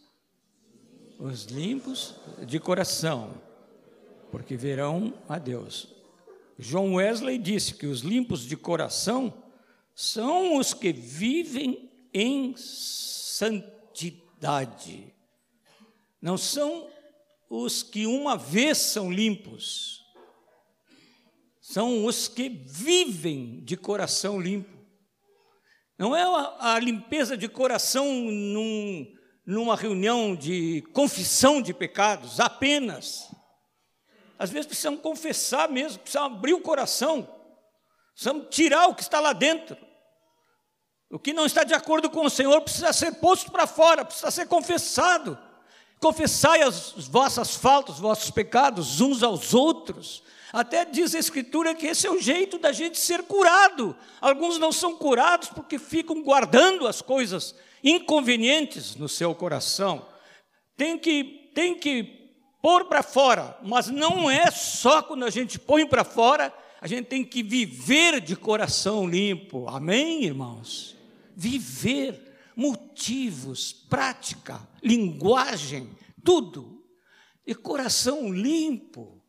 os 1.19 1.45
limpos 1.45 2.15
de 2.45 2.59
coração, 2.59 3.41
porque 4.31 4.55
verão 4.55 5.13
a 5.27 5.37
Deus. 5.37 5.93
João 6.57 6.95
Wesley 6.95 7.37
disse 7.37 7.73
que 7.73 7.85
os 7.85 7.99
limpos 8.01 8.41
de 8.41 8.55
coração 8.57 9.33
são 9.93 10.57
os 10.57 10.73
que 10.73 10.91
vivem 10.93 11.91
em 12.13 12.55
santidade. 12.57 13.53
Não 16.21 16.37
são 16.37 16.89
os 17.49 17.83
que 17.83 18.05
uma 18.05 18.37
vez 18.37 18.77
são 18.77 19.11
limpos, 19.11 20.03
são 21.61 22.05
os 22.05 22.27
que 22.27 22.49
vivem 22.49 23.61
de 23.63 23.77
coração 23.77 24.39
limpo. 24.39 24.75
Não 25.97 26.15
é 26.15 26.23
a, 26.59 26.77
limpeza 26.79 27.37
de 27.37 27.47
coração 27.47 28.05
num, 28.05 29.14
numa 29.45 29.75
reunião 29.75 30.35
de 30.35 30.81
confissão 30.91 31.61
de 31.61 31.73
pecados, 31.73 32.39
apenas. 32.39 33.29
Às 34.39 34.49
vezes 34.49 34.65
precisamos 34.65 35.01
confessar 35.01 35.69
mesmo, 35.69 35.99
precisamos 35.99 36.37
abrir 36.37 36.53
o 36.53 36.61
coração, 36.61 37.29
precisamos 38.13 38.47
tirar 38.49 38.87
o 38.87 38.95
que 38.95 39.03
está 39.03 39.19
lá 39.19 39.33
dentro. 39.33 39.77
O 41.09 41.19
que 41.19 41.31
não 41.31 41.45
está 41.45 41.63
de 41.63 41.73
acordo 41.73 42.09
com 42.09 42.25
o 42.25 42.29
Senhor 42.29 42.59
precisa 42.61 42.91
ser 42.91 43.13
posto 43.13 43.51
para 43.51 43.67
fora, 43.67 44.03
precisa 44.03 44.31
ser 44.31 44.47
confessado. 44.47 45.37
Confessai 45.99 46.61
as 46.61 47.07
vossas 47.07 47.55
faltas, 47.55 47.95
os 47.95 48.01
vossos 48.01 48.31
pecados 48.31 48.99
uns 48.99 49.23
aos 49.23 49.53
outros, 49.53 50.23
até 50.51 50.85
diz 50.85 51.13
a 51.13 51.19
Escritura 51.19 51.75
que 51.75 51.87
esse 51.87 52.07
é 52.07 52.11
o 52.11 52.19
jeito 52.19 52.57
da 52.57 52.71
gente 52.71 52.97
ser 52.97 53.23
curado. 53.23 53.95
Alguns 54.19 54.57
não 54.57 54.71
são 54.71 54.95
curados 54.95 55.49
porque 55.49 55.77
ficam 55.77 56.21
guardando 56.21 56.87
as 56.87 57.01
coisas 57.01 57.55
inconvenientes 57.85 58.95
no 58.95 59.07
seu 59.07 59.35
coração. 59.35 60.09
Tem 60.75 60.97
que, 60.97 61.51
tem 61.53 61.77
que 61.77 62.03
pôr 62.61 62.85
para 62.85 63.03
fora, 63.03 63.55
mas 63.63 63.87
não 63.87 64.29
é 64.29 64.49
só 64.49 65.03
quando 65.03 65.23
a 65.23 65.29
gente 65.29 65.59
põe 65.59 65.85
para 65.85 66.03
fora, 66.03 66.51
a 66.81 66.87
gente 66.87 67.05
tem 67.05 67.23
que 67.23 67.43
viver 67.43 68.19
de 68.19 68.35
coração 68.35 69.07
limpo. 69.07 69.69
Amém, 69.69 70.23
irmãos? 70.23 70.95
Viver 71.35 72.19
motivos, 72.55 73.71
prática, 73.71 74.59
linguagem, 74.81 75.89
tudo. 76.23 76.83
E 77.45 77.53
coração 77.53 78.33
limpo. 78.33 79.21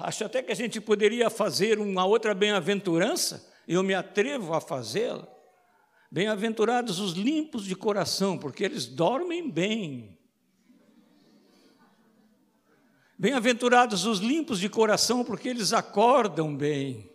Acho 0.00 0.24
até 0.24 0.42
que 0.42 0.50
a 0.50 0.56
gente 0.56 0.80
poderia 0.80 1.30
fazer 1.30 1.78
uma 1.78 2.04
outra 2.04 2.34
bem-aventurança, 2.34 3.53
eu 3.66 3.82
me 3.82 3.94
atrevo 3.94 4.54
a 4.54 4.60
fazê-la. 4.60 5.28
Bem-aventurados 6.10 7.00
os 7.00 7.12
limpos 7.12 7.64
de 7.64 7.74
coração, 7.74 8.38
porque 8.38 8.62
eles 8.64 8.86
dormem 8.86 9.50
bem. 9.50 10.18
Bem-aventurados 13.18 14.04
os 14.04 14.18
limpos 14.18 14.60
de 14.60 14.68
coração, 14.68 15.24
porque 15.24 15.48
eles 15.48 15.72
acordam 15.72 16.56
bem. 16.56 17.10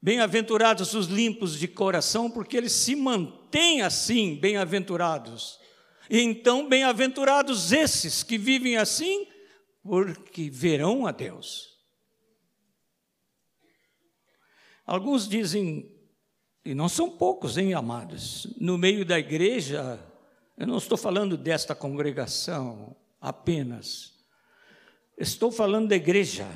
Bem-aventurados 0.00 0.94
os 0.94 1.06
limpos 1.06 1.58
de 1.58 1.68
coração, 1.68 2.30
porque 2.30 2.56
eles 2.56 2.72
se 2.72 2.96
mantêm 2.96 3.82
assim, 3.82 4.34
bem-aventurados. 4.34 5.60
E 6.10 6.20
então, 6.20 6.68
bem-aventurados 6.68 7.72
esses 7.72 8.22
que 8.22 8.36
vivem 8.36 8.76
assim, 8.76 9.26
porque 9.82 10.50
verão 10.50 11.06
a 11.06 11.12
Deus. 11.12 11.71
Alguns 14.84 15.28
dizem, 15.28 15.90
e 16.64 16.74
não 16.74 16.88
são 16.88 17.10
poucos, 17.10 17.56
hein, 17.56 17.74
amados, 17.74 18.46
no 18.60 18.76
meio 18.76 19.04
da 19.04 19.18
igreja, 19.18 19.98
eu 20.56 20.66
não 20.66 20.78
estou 20.78 20.98
falando 20.98 21.36
desta 21.36 21.74
congregação 21.74 22.96
apenas, 23.20 24.24
estou 25.16 25.52
falando 25.52 25.88
da 25.88 25.96
igreja. 25.96 26.46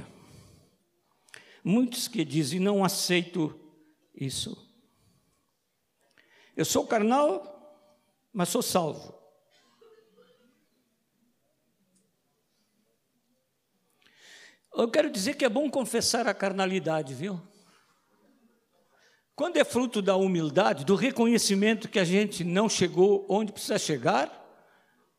Muitos 1.62 2.08
que 2.08 2.24
dizem, 2.24 2.60
não 2.60 2.84
aceito 2.84 3.58
isso. 4.14 4.66
Eu 6.56 6.64
sou 6.64 6.86
carnal, 6.86 7.52
mas 8.32 8.48
sou 8.48 8.62
salvo. 8.62 9.14
Eu 14.74 14.90
quero 14.90 15.10
dizer 15.10 15.34
que 15.34 15.44
é 15.44 15.48
bom 15.48 15.70
confessar 15.70 16.28
a 16.28 16.34
carnalidade, 16.34 17.14
viu? 17.14 17.40
Quando 19.36 19.58
é 19.58 19.64
fruto 19.64 20.00
da 20.00 20.16
humildade, 20.16 20.82
do 20.82 20.94
reconhecimento 20.94 21.90
que 21.90 21.98
a 21.98 22.04
gente 22.04 22.42
não 22.42 22.70
chegou 22.70 23.26
onde 23.28 23.52
precisa 23.52 23.78
chegar, 23.78 24.32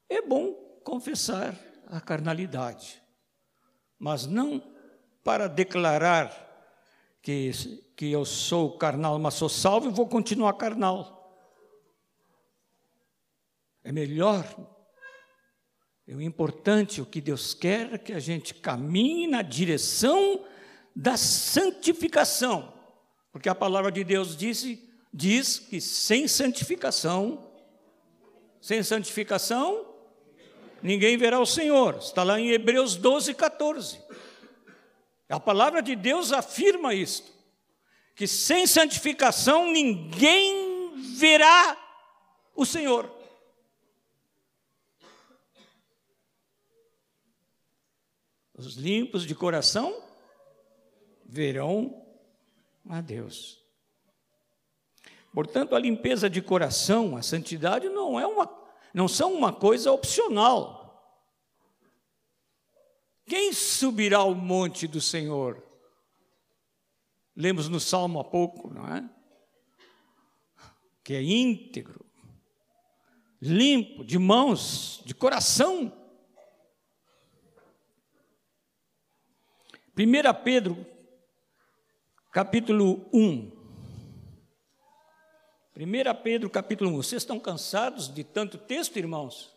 é 0.09 0.23
bom 0.23 0.53
confessar 0.83 1.55
a 1.85 2.01
carnalidade. 2.01 2.99
Mas 3.99 4.25
não 4.25 4.59
para 5.23 5.47
declarar 5.47 6.31
que, 7.21 7.51
que 7.95 8.11
eu 8.11 8.25
sou 8.25 8.75
carnal, 8.75 9.19
mas 9.19 9.35
sou 9.35 9.49
salvo 9.49 9.87
e 9.87 9.93
vou 9.93 10.07
continuar 10.07 10.53
carnal. 10.53 11.15
É 13.83 13.91
melhor. 13.91 14.43
É 16.07 16.13
importante, 16.23 17.01
o 17.01 17.05
que 17.05 17.21
Deus 17.21 17.53
quer 17.53 17.99
que 17.99 18.13
a 18.13 18.19
gente 18.19 18.55
caminhe 18.55 19.27
na 19.27 19.43
direção 19.43 20.43
da 20.95 21.15
santificação. 21.17 22.76
Porque 23.37 23.49
a 23.49 23.53
palavra 23.53 23.91
de 23.91 24.03
Deus 24.03 24.35
disse, 24.35 24.83
diz 25.13 25.59
que 25.59 25.79
sem 25.79 26.27
santificação, 26.27 27.47
sem 28.59 28.81
santificação, 28.81 29.93
ninguém 30.81 31.19
verá 31.19 31.39
o 31.39 31.45
Senhor. 31.45 31.97
Está 31.97 32.23
lá 32.23 32.39
em 32.39 32.49
Hebreus 32.49 32.95
12, 32.95 33.35
14. 33.35 34.01
A 35.29 35.39
palavra 35.39 35.83
de 35.83 35.95
Deus 35.95 36.31
afirma 36.31 36.95
isto: 36.95 37.31
que 38.15 38.25
sem 38.25 38.65
santificação 38.65 39.71
ninguém 39.71 40.95
verá 41.15 41.77
o 42.55 42.65
Senhor. 42.65 43.07
Os 48.55 48.73
limpos 48.77 49.27
de 49.27 49.35
coração 49.35 49.95
verão 51.23 52.06
a 52.89 53.01
Deus. 53.01 53.63
Portanto, 55.33 55.75
a 55.75 55.79
limpeza 55.79 56.29
de 56.29 56.41
coração, 56.41 57.15
a 57.15 57.21
santidade 57.21 57.89
não 57.89 58.19
é 58.19 58.25
uma 58.25 58.67
não 58.93 59.07
são 59.07 59.33
uma 59.33 59.53
coisa 59.53 59.91
opcional. 59.91 60.77
Quem 63.27 63.53
subirá 63.53 64.17
ao 64.17 64.33
monte 64.33 64.87
do 64.87 64.99
Senhor? 64.99 65.63
Lemos 67.35 67.69
no 67.69 67.79
Salmo 67.79 68.19
há 68.19 68.23
pouco, 68.23 68.73
não 68.73 68.87
é? 68.87 69.07
Que 71.03 71.13
é 71.13 71.21
íntegro, 71.21 72.03
limpo, 73.39 74.03
de 74.03 74.17
mãos, 74.17 75.03
de 75.05 75.13
coração. 75.13 75.93
1 79.95 80.43
Pedro 80.43 80.96
capítulo 82.31 83.09
1. 83.13 83.51
1 85.75 86.21
Pedro, 86.23 86.49
capítulo 86.49 86.91
1. 86.91 86.95
Vocês 86.97 87.21
estão 87.21 87.39
cansados 87.39 88.13
de 88.13 88.23
tanto 88.23 88.57
texto, 88.57 88.97
irmãos? 88.97 89.55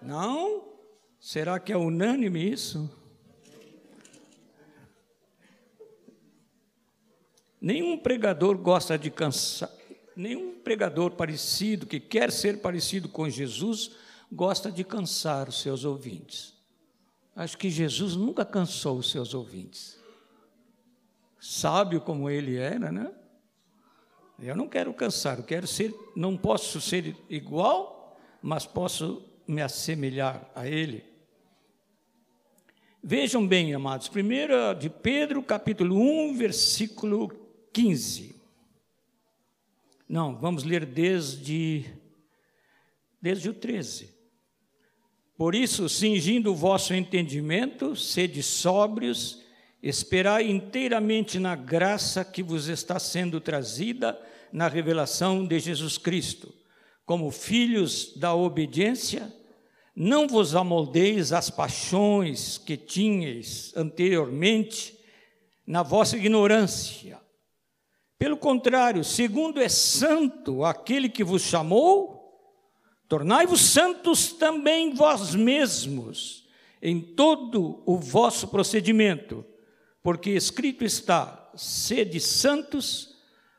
Não? 0.00 0.68
Será 1.18 1.58
que 1.58 1.72
é 1.72 1.76
unânime 1.76 2.50
isso? 2.50 2.90
Nenhum 7.60 7.98
pregador 7.98 8.56
gosta 8.56 8.98
de 8.98 9.10
cansar, 9.10 9.70
nenhum 10.16 10.58
pregador 10.60 11.10
parecido, 11.10 11.86
que 11.86 12.00
quer 12.00 12.32
ser 12.32 12.62
parecido 12.62 13.06
com 13.06 13.28
Jesus, 13.28 13.90
gosta 14.32 14.72
de 14.72 14.82
cansar 14.82 15.46
os 15.46 15.60
seus 15.60 15.84
ouvintes. 15.84 16.54
Acho 17.36 17.58
que 17.58 17.68
Jesus 17.68 18.16
nunca 18.16 18.46
cansou 18.46 18.96
os 18.96 19.10
seus 19.10 19.34
ouvintes 19.34 19.99
sábio 21.40 22.00
como 22.00 22.28
ele 22.28 22.56
era, 22.56 22.92
né? 22.92 23.10
Eu 24.38 24.54
não 24.54 24.68
quero 24.68 24.92
cansar, 24.94 25.38
eu 25.38 25.44
quero 25.44 25.66
ser, 25.66 25.94
não 26.14 26.36
posso 26.36 26.80
ser 26.80 27.16
igual, 27.28 28.18
mas 28.42 28.66
posso 28.66 29.22
me 29.46 29.60
assemelhar 29.60 30.50
a 30.54 30.66
ele. 30.66 31.04
Vejam 33.02 33.46
bem, 33.46 33.74
amados, 33.74 34.08
primeira 34.08 34.74
de 34.74 34.88
Pedro, 34.88 35.42
capítulo 35.42 35.96
1, 35.96 36.36
versículo 36.36 37.28
15. 37.72 38.34
Não, 40.08 40.36
vamos 40.36 40.64
ler 40.64 40.84
desde 40.84 41.84
desde 43.20 43.50
o 43.50 43.54
13. 43.54 44.14
Por 45.36 45.54
isso, 45.54 45.88
cingindo 45.88 46.52
o 46.52 46.56
vosso 46.56 46.94
entendimento, 46.94 47.94
sede 47.94 48.42
sóbrios 48.42 49.39
Esperai 49.82 50.50
inteiramente 50.50 51.38
na 51.38 51.56
graça 51.56 52.22
que 52.22 52.42
vos 52.42 52.68
está 52.68 52.98
sendo 52.98 53.40
trazida 53.40 54.20
na 54.52 54.68
revelação 54.68 55.46
de 55.46 55.58
Jesus 55.58 55.96
Cristo. 55.96 56.52
Como 57.06 57.30
filhos 57.30 58.14
da 58.16 58.34
obediência, 58.34 59.32
não 59.96 60.28
vos 60.28 60.54
amoldeis 60.54 61.32
às 61.32 61.48
paixões 61.48 62.58
que 62.58 62.76
tinhais 62.76 63.72
anteriormente 63.74 64.98
na 65.66 65.82
vossa 65.82 66.16
ignorância. 66.16 67.18
Pelo 68.18 68.36
contrário, 68.36 69.02
segundo 69.02 69.62
é 69.62 69.68
santo 69.68 70.62
aquele 70.62 71.08
que 71.08 71.24
vos 71.24 71.40
chamou, 71.40 72.38
tornai-vos 73.08 73.62
santos 73.62 74.30
também 74.34 74.92
vós 74.92 75.34
mesmos 75.34 76.46
em 76.82 77.00
todo 77.00 77.82
o 77.86 77.96
vosso 77.96 78.48
procedimento 78.48 79.44
porque 80.02 80.30
escrito 80.30 80.84
está: 80.84 81.50
sede 81.54 82.20
santos, 82.20 83.16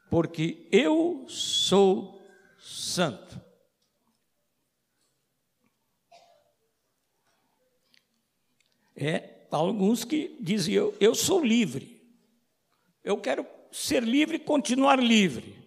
porque 0.09 0.67
eu 0.71 1.25
sou 1.27 2.21
santo. 2.59 3.39
É, 8.95 9.47
alguns 9.51 10.03
que 10.03 10.35
dizem: 10.39 10.73
eu, 10.73 10.95
eu 10.99 11.15
sou 11.15 11.43
livre, 11.43 12.01
eu 13.03 13.17
quero 13.17 13.45
ser 13.71 14.03
livre 14.03 14.35
e 14.35 14.39
continuar 14.39 15.01
livre. 15.01 15.59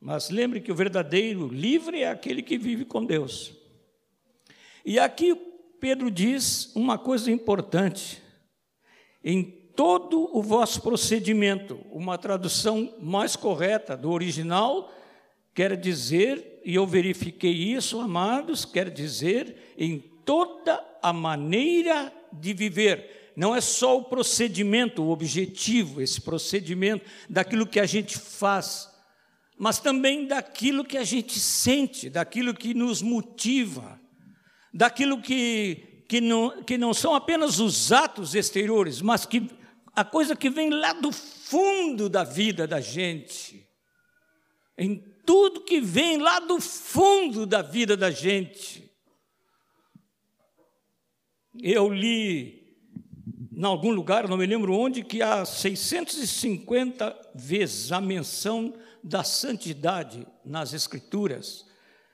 Mas 0.00 0.30
lembre 0.30 0.60
que 0.60 0.72
o 0.72 0.74
verdadeiro 0.74 1.46
livre 1.46 2.02
é 2.02 2.10
aquele 2.10 2.42
que 2.42 2.58
vive 2.58 2.84
com 2.84 3.04
Deus. 3.04 3.54
E 4.84 4.98
aqui 4.98 5.32
Pedro 5.78 6.10
diz 6.10 6.74
uma 6.74 6.98
coisa 6.98 7.30
importante 7.30 8.20
em 9.24 9.42
todo 9.74 10.28
o 10.36 10.42
vosso 10.42 10.82
procedimento. 10.82 11.80
Uma 11.90 12.18
tradução 12.18 12.94
mais 13.00 13.36
correta 13.36 13.96
do 13.96 14.10
original 14.10 14.92
quer 15.54 15.76
dizer, 15.76 16.60
e 16.64 16.74
eu 16.74 16.86
verifiquei 16.86 17.52
isso, 17.52 18.00
amados, 18.00 18.64
quer 18.64 18.90
dizer 18.90 19.74
em 19.76 19.98
toda 20.24 20.82
a 21.02 21.12
maneira 21.12 22.12
de 22.32 22.54
viver. 22.54 23.32
Não 23.36 23.54
é 23.54 23.60
só 23.60 23.98
o 23.98 24.04
procedimento, 24.04 25.02
o 25.02 25.10
objetivo, 25.10 26.00
esse 26.00 26.20
procedimento 26.20 27.04
daquilo 27.28 27.66
que 27.66 27.80
a 27.80 27.86
gente 27.86 28.18
faz, 28.18 28.90
mas 29.58 29.78
também 29.78 30.26
daquilo 30.26 30.84
que 30.84 30.98
a 30.98 31.04
gente 31.04 31.38
sente, 31.38 32.10
daquilo 32.10 32.54
que 32.54 32.74
nos 32.74 33.00
motiva, 33.00 34.00
daquilo 34.72 35.20
que 35.20 35.91
que 36.12 36.20
não, 36.20 36.62
que 36.62 36.76
não 36.76 36.92
são 36.92 37.14
apenas 37.14 37.58
os 37.58 37.90
atos 37.90 38.34
exteriores, 38.34 39.00
mas 39.00 39.24
que 39.24 39.50
a 39.96 40.04
coisa 40.04 40.36
que 40.36 40.50
vem 40.50 40.68
lá 40.68 40.92
do 40.92 41.10
fundo 41.10 42.06
da 42.06 42.22
vida 42.22 42.66
da 42.66 42.82
gente, 42.82 43.66
em 44.76 44.94
tudo 45.24 45.64
que 45.64 45.80
vem 45.80 46.18
lá 46.18 46.38
do 46.38 46.60
fundo 46.60 47.46
da 47.46 47.62
vida 47.62 47.96
da 47.96 48.10
gente. 48.10 48.92
Eu 51.62 51.88
li 51.90 52.76
em 53.50 53.64
algum 53.64 53.90
lugar, 53.90 54.28
não 54.28 54.36
me 54.36 54.44
lembro 54.44 54.74
onde, 54.74 55.02
que 55.02 55.22
há 55.22 55.46
650 55.46 57.30
vezes 57.34 57.90
a 57.90 58.02
menção 58.02 58.74
da 59.02 59.24
santidade 59.24 60.26
nas 60.44 60.74
Escrituras, 60.74 61.64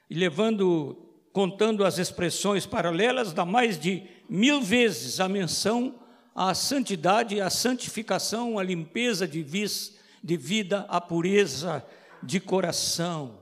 e 0.09 0.15
levando, 0.15 1.08
contando 1.39 1.85
as 1.85 1.99
expressões 1.99 2.67
paralelas, 2.67 3.33
dá 3.33 3.45
mais 3.45 3.79
de 3.79 4.03
mil 4.29 4.61
vezes 4.61 5.21
a 5.21 5.29
menção 5.29 5.95
à 6.35 6.53
santidade, 6.53 7.41
à 7.41 7.49
santificação, 7.49 8.59
à 8.59 8.63
limpeza 8.65 9.25
de, 9.25 9.41
vis, 9.41 9.97
de 10.21 10.37
vida, 10.37 10.85
à 10.89 11.01
pureza 11.01 11.87
de 12.25 12.41
coração. 12.41 13.39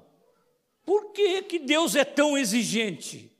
Por 0.84 1.10
que, 1.12 1.40
que 1.44 1.58
Deus 1.58 1.96
é 1.96 2.04
tão 2.04 2.36
exigente? 2.36 3.32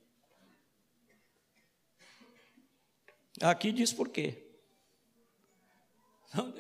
Aqui 3.43 3.71
diz 3.71 3.93
por 3.93 4.09
quê. 4.09 4.43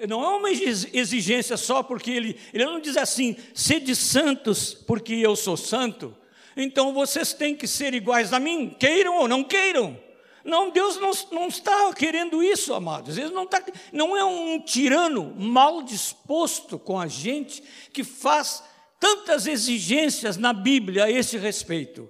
Não 0.07 0.23
é 0.23 0.37
uma 0.37 0.51
exigência 0.51 1.57
só 1.57 1.83
porque 1.83 2.11
ele, 2.11 2.39
ele 2.53 2.67
não 2.67 2.79
diz 2.79 2.99
assim, 2.99 3.39
sede 3.55 3.97
santos 3.97 4.75
porque 4.75 5.15
eu 5.15 5.35
sou 5.35 5.57
santo, 5.57 6.15
então 6.57 6.95
vocês 6.95 7.33
têm 7.33 7.55
que 7.55 7.67
ser 7.67 7.95
iguais 7.95 8.33
a 8.33 8.41
mim, 8.41 8.75
queiram 8.79 9.19
ou 9.19 9.29
não 9.29 9.45
queiram. 9.45 9.99
Não, 10.45 10.71
Deus 10.71 10.97
não, 10.97 11.11
não 11.33 11.49
está 11.49 11.93
querendo 11.93 12.43
isso, 12.43 12.73
amados. 12.73 13.19
Ele 13.19 13.31
não, 13.31 13.45
está, 13.45 13.63
não 13.93 14.17
é 14.17 14.25
um 14.25 14.61
tirano 14.61 15.35
mal 15.37 15.83
disposto 15.83 16.79
com 16.79 17.01
a 17.01 17.09
gente 17.09 17.63
que 17.93 18.05
faz 18.05 18.63
tantas 19.01 19.47
exigências 19.47 20.37
na 20.37 20.53
Bíblia 20.53 21.05
a 21.05 21.11
esse 21.11 21.37
respeito. 21.37 22.09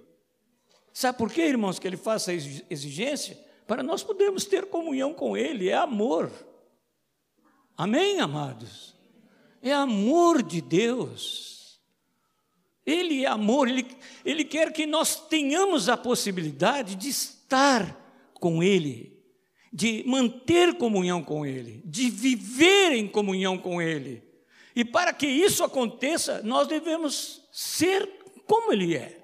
Sabe 0.92 1.18
por 1.18 1.30
quê, 1.30 1.42
irmãos, 1.42 1.78
que 1.78 1.86
ele 1.86 1.96
faz 1.96 2.28
essa 2.28 2.32
exigência? 2.70 3.38
Para 3.66 3.82
nós 3.82 4.02
podermos 4.02 4.44
ter 4.44 4.66
comunhão 4.66 5.12
com 5.12 5.36
Ele, 5.36 5.68
é 5.68 5.74
amor. 5.74 6.30
Amém, 7.76 8.20
amados? 8.20 8.94
É 9.60 9.72
amor 9.72 10.42
de 10.42 10.60
Deus. 10.60 11.55
Ele 12.86 13.24
é 13.24 13.28
amor, 13.28 13.68
ele, 13.68 13.84
ele 14.24 14.44
quer 14.44 14.72
que 14.72 14.86
nós 14.86 15.28
tenhamos 15.28 15.88
a 15.88 15.96
possibilidade 15.96 16.94
de 16.94 17.08
estar 17.08 18.00
com 18.34 18.62
Ele, 18.62 19.20
de 19.72 20.04
manter 20.06 20.74
comunhão 20.74 21.20
com 21.22 21.44
Ele, 21.44 21.82
de 21.84 22.08
viver 22.08 22.92
em 22.92 23.08
comunhão 23.08 23.58
com 23.58 23.82
Ele. 23.82 24.22
E 24.74 24.84
para 24.84 25.12
que 25.12 25.26
isso 25.26 25.64
aconteça, 25.64 26.42
nós 26.44 26.68
devemos 26.68 27.42
ser 27.50 28.08
como 28.46 28.72
Ele 28.72 28.96
é, 28.96 29.20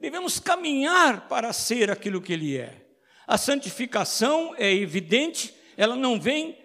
devemos 0.00 0.38
caminhar 0.38 1.26
para 1.28 1.52
ser 1.52 1.90
aquilo 1.90 2.22
que 2.22 2.32
Ele 2.32 2.56
é. 2.56 2.86
A 3.26 3.36
santificação 3.36 4.54
é 4.56 4.72
evidente, 4.72 5.52
ela 5.76 5.96
não 5.96 6.20
vem, 6.20 6.56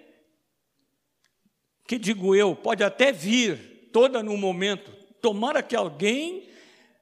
que 1.88 1.98
digo 1.98 2.36
eu, 2.36 2.56
pode 2.56 2.84
até 2.84 3.12
vir 3.12 3.90
toda 3.92 4.22
no 4.22 4.38
momento. 4.38 4.99
Tomara 5.22 5.62
que 5.62 5.76
alguém, 5.76 6.50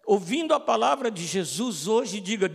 ouvindo 0.06 0.54
a 0.54 0.60
palavra 0.60 1.12
de 1.12 1.26
Jesus 1.26 1.88
hoje, 1.88 2.20
diga: 2.20 2.52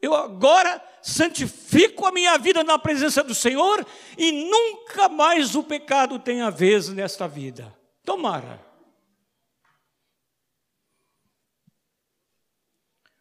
Eu 0.00 0.14
agora 0.14 0.82
santifico 1.02 2.06
a 2.06 2.12
minha 2.12 2.38
vida 2.38 2.62
na 2.62 2.78
presença 2.78 3.22
do 3.22 3.34
Senhor 3.34 3.86
e 4.16 4.32
nunca 4.32 5.08
mais 5.08 5.54
o 5.54 5.62
pecado 5.62 6.18
tenha 6.18 6.50
vez 6.50 6.88
nesta 6.88 7.26
vida. 7.26 7.76
Tomara. 8.04 8.64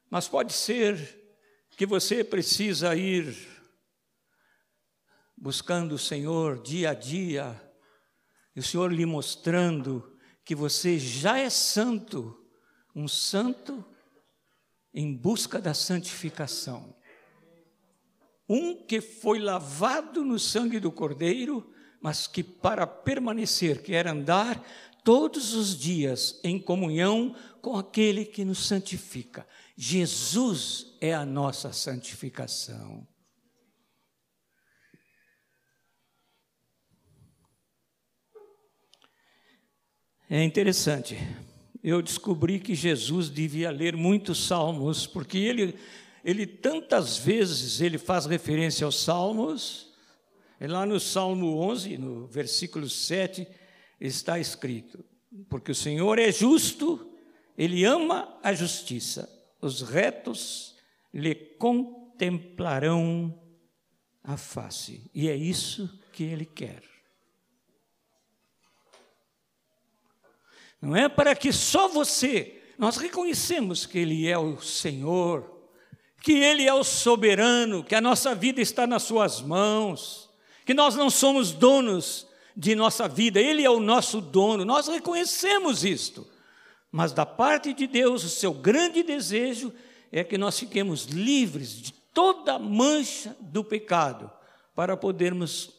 Mas 0.10 0.28
pode 0.28 0.52
ser 0.54 1.20
que 1.78 1.86
você 1.86 2.24
precisa 2.24 2.96
ir 2.96 3.36
buscando 5.42 5.96
o 5.96 5.98
Senhor 5.98 6.62
dia 6.62 6.92
a 6.92 6.94
dia, 6.94 7.60
e 8.56 8.60
o 8.60 8.64
Senhor 8.64 8.92
lhe 8.94 9.08
mostrando 9.08 10.11
que 10.52 10.56
você 10.56 10.99
já 10.99 11.39
é 11.39 11.49
santo, 11.49 12.38
um 12.93 13.08
santo 13.08 13.86
em 14.93 15.16
busca 15.16 15.62
da 15.62 15.74
santificação. 15.74 16.93
Um 18.49 18.76
que 18.86 18.99
foi 18.99 19.39
lavado 19.39 20.26
no 20.26 20.38
sangue 20.38 20.78
do 20.78 20.91
Cordeiro, 20.91 21.74
mas 22.02 22.28
que 22.28 22.43
para 22.43 22.86
permanecer 22.86 23.82
quer 23.82 24.06
andar 24.08 24.62
todos 25.06 25.54
os 25.54 25.74
dias 25.74 26.38
em 26.43 26.60
comunhão 26.60 27.34
com 27.62 27.78
aquele 27.78 28.26
que 28.26 28.43
nos 28.43 28.68
santifica. 28.68 29.47
Jesus 29.78 30.97
é 30.99 31.14
a 31.14 31.26
nossa 31.26 31.72
santificação. 31.72 33.08
É 40.32 40.42
interessante. 40.42 41.18
Eu 41.84 42.02
descobri 42.02 42.58
que 42.58 42.74
Jesus 42.74 43.30
devia 43.30 43.70
ler 43.70 43.98
muitos 43.98 44.48
salmos, 44.48 45.06
porque 45.06 45.38
ele, 45.38 45.76
ele 46.24 46.48
tantas 46.48 47.18
vezes 47.18 47.82
ele 47.82 47.98
faz 47.98 48.26
referência 48.26 48.86
aos 48.86 49.04
salmos. 49.04 49.92
E 50.62 50.68
lá 50.68 50.86
no 50.86 51.02
Salmo 51.02 51.58
11, 51.58 51.98
no 51.98 52.28
versículo 52.28 52.90
7, 52.90 53.46
está 54.00 54.40
escrito: 54.40 55.04
Porque 55.50 55.72
o 55.72 55.76
Senhor 55.76 56.18
é 56.18 56.32
justo, 56.32 57.14
ele 57.58 57.84
ama 57.84 58.40
a 58.42 58.54
justiça 58.54 59.28
os 59.62 59.82
retos 59.82 60.76
lhe 61.14 61.36
contemplarão 61.36 63.40
a 64.24 64.36
face. 64.36 65.10
E 65.14 65.30
é 65.30 65.36
isso 65.36 65.88
que 66.12 66.24
ele 66.24 66.46
quer. 66.46 66.82
Não 70.82 70.96
é 70.96 71.08
para 71.08 71.36
que 71.36 71.54
só 71.54 71.88
você, 71.88 72.62
nós 72.78 72.98
reconhecemos 72.98 73.86
que 73.86 74.00
Ele 74.00 74.28
é 74.28 74.38
o 74.38 74.60
Senhor, 74.60 75.62
que 76.22 76.34
Ele 76.34 76.66
é 76.66 76.74
o 76.74 76.84
soberano, 76.84 77.84
que 77.84 77.96
a 77.96 78.02
nossa 78.02 78.34
vida 78.34 78.62
está 78.62 78.88
nas 78.88 79.04
Suas 79.04 79.42
mãos, 79.42 80.30
que 80.66 80.74
nós 80.74 80.96
não 80.96 81.10
somos 81.10 81.52
donos 81.52 82.28
de 82.56 82.76
nossa 82.76 83.08
vida, 83.08 83.40
Ele 83.40 83.64
é 83.64 83.70
o 83.70 83.80
nosso 83.80 84.20
dono, 84.20 84.66
nós 84.66 84.88
reconhecemos 84.88 85.84
isto. 85.84 86.28
Mas 86.92 87.14
da 87.14 87.26
parte 87.26 87.74
de 87.74 87.88
Deus, 87.88 88.24
o 88.24 88.30
seu 88.30 88.54
grande 88.54 89.04
desejo 89.04 89.74
é 90.12 90.24
que 90.24 90.38
nós 90.38 90.60
fiquemos 90.60 91.06
livres 91.06 91.74
de 91.74 91.94
toda 91.94 92.60
mancha 92.60 93.36
do 93.40 93.64
pecado, 93.64 94.30
para 94.76 94.98
podermos 94.98 95.74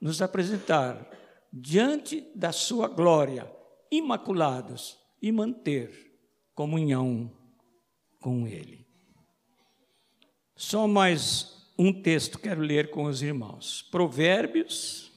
nos 0.00 0.22
apresentar 0.22 1.08
diante 1.52 2.26
da 2.34 2.52
sua 2.52 2.88
glória, 2.88 3.50
imaculados, 3.90 4.98
e 5.22 5.30
manter 5.30 6.10
comunhão 6.54 7.30
com 8.20 8.46
Ele. 8.46 8.86
Só 10.56 10.86
mais 10.86 11.72
um 11.78 11.92
texto 11.92 12.38
quero 12.38 12.60
ler 12.60 12.90
com 12.90 13.04
os 13.04 13.22
irmãos. 13.22 13.82
Provérbios 13.90 15.10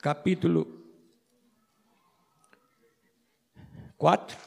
capítulo 0.00 0.77
4. 4.08 4.38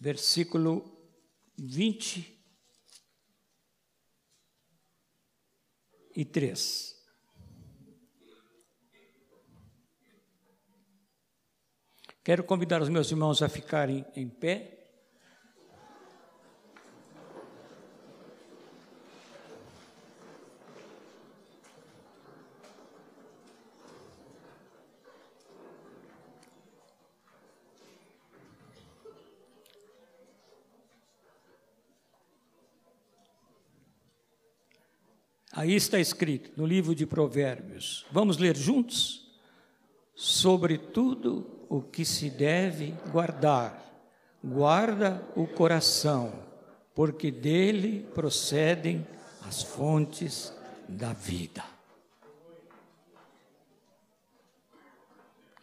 Versículo 0.00 0.98
20 1.56 2.42
e 6.16 6.24
3. 6.24 6.96
Quero 12.24 12.42
convidar 12.42 12.82
os 12.82 12.88
meus 12.88 13.08
irmãos 13.12 13.42
a 13.42 13.48
ficarem 13.48 14.04
em 14.16 14.28
pé. 14.28 14.77
Aí 35.58 35.74
está 35.74 35.98
escrito 35.98 36.52
no 36.56 36.64
livro 36.64 36.94
de 36.94 37.04
Provérbios. 37.04 38.06
Vamos 38.12 38.38
ler 38.38 38.56
juntos? 38.56 39.28
sobretudo 40.18 41.64
o 41.68 41.80
que 41.80 42.04
se 42.04 42.28
deve 42.28 42.90
guardar, 43.12 43.80
guarda 44.42 45.24
o 45.36 45.46
coração, 45.46 46.32
porque 46.92 47.30
dele 47.30 48.02
procedem 48.12 49.06
as 49.46 49.62
fontes 49.62 50.52
da 50.88 51.12
vida. 51.12 51.64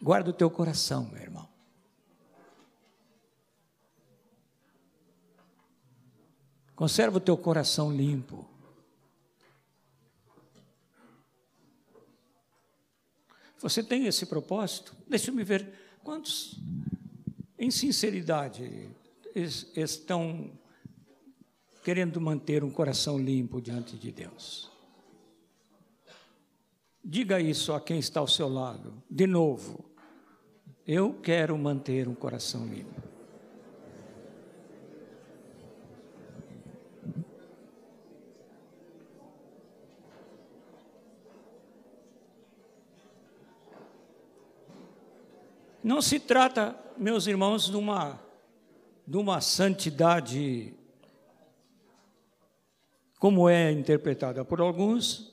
Guarda 0.00 0.30
o 0.30 0.32
teu 0.32 0.50
coração, 0.50 1.10
meu 1.12 1.20
irmão. 1.20 1.46
Conserva 6.74 7.18
o 7.18 7.20
teu 7.20 7.36
coração 7.36 7.92
limpo. 7.92 8.55
Você 13.60 13.82
tem 13.82 14.06
esse 14.06 14.26
propósito? 14.26 14.94
Deixa-me 15.08 15.42
ver 15.42 15.72
quantos, 16.02 16.60
em 17.58 17.70
sinceridade, 17.70 18.90
estão 19.34 20.50
querendo 21.82 22.20
manter 22.20 22.64
um 22.64 22.70
coração 22.70 23.18
limpo 23.18 23.60
diante 23.60 23.96
de 23.96 24.10
Deus. 24.10 24.70
Diga 27.04 27.40
isso 27.40 27.72
a 27.72 27.80
quem 27.80 27.98
está 27.98 28.20
ao 28.20 28.26
seu 28.26 28.48
lado, 28.48 29.02
de 29.08 29.26
novo. 29.26 29.84
Eu 30.86 31.14
quero 31.14 31.56
manter 31.56 32.08
um 32.08 32.14
coração 32.14 32.66
limpo. 32.66 33.15
Não 45.86 46.02
se 46.02 46.18
trata, 46.18 46.76
meus 46.96 47.28
irmãos, 47.28 47.66
de 47.70 47.76
uma, 47.76 48.20
de 49.06 49.16
uma 49.16 49.40
santidade 49.40 50.74
como 53.20 53.48
é 53.48 53.70
interpretada 53.70 54.44
por 54.44 54.60
alguns, 54.60 55.32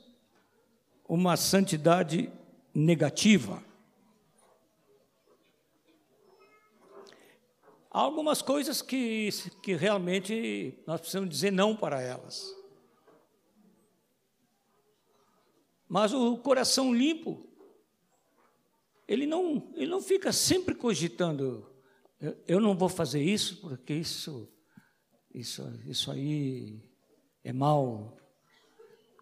uma 1.09 1.35
santidade 1.37 2.31
negativa. 2.71 3.63
Há 7.89 8.01
algumas 8.01 8.43
coisas 8.43 8.79
que, 8.79 9.29
que 9.63 9.73
realmente 9.73 10.77
nós 10.85 10.99
precisamos 10.99 11.31
dizer 11.31 11.49
não 11.49 11.75
para 11.75 11.99
elas. 11.99 12.55
Mas 15.89 16.13
o 16.13 16.37
coração 16.37 16.93
limpo 16.93 17.43
ele 19.07 19.25
não, 19.25 19.71
ele 19.75 19.91
não 19.91 20.01
fica 20.01 20.31
sempre 20.31 20.73
cogitando, 20.75 21.69
eu, 22.19 22.37
eu 22.47 22.59
não 22.59 22.75
vou 22.75 22.89
fazer 22.89 23.21
isso 23.21 23.57
porque 23.61 23.93
isso, 23.93 24.51
isso, 25.33 25.61
isso 25.85 26.11
aí 26.11 26.81
é 27.43 27.51
mal. 27.51 28.17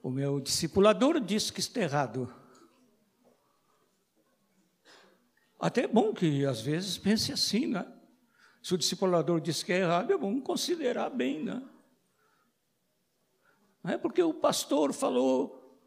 O 0.03 0.09
meu 0.09 0.39
discipulador 0.39 1.19
disse 1.19 1.51
que 1.51 1.59
está 1.59 1.82
errado. 1.82 2.34
Até 5.59 5.84
é 5.84 5.88
bom 5.88 6.13
que 6.13 6.45
às 6.45 6.61
vezes 6.61 6.97
pense 6.97 7.32
assim, 7.32 7.67
né? 7.67 7.86
Se 8.63 8.73
o 8.73 8.77
discipulador 8.77 9.39
disse 9.39 9.65
que 9.65 9.73
é 9.73 9.79
errado, 9.79 10.11
é 10.11 10.17
bom 10.17 10.39
considerar 10.41 11.09
bem, 11.09 11.43
né? 11.43 11.67
Não 13.84 13.91
é 13.91 13.97
porque 13.97 14.21
o 14.21 14.34
pastor 14.34 14.93
falou 14.93 15.79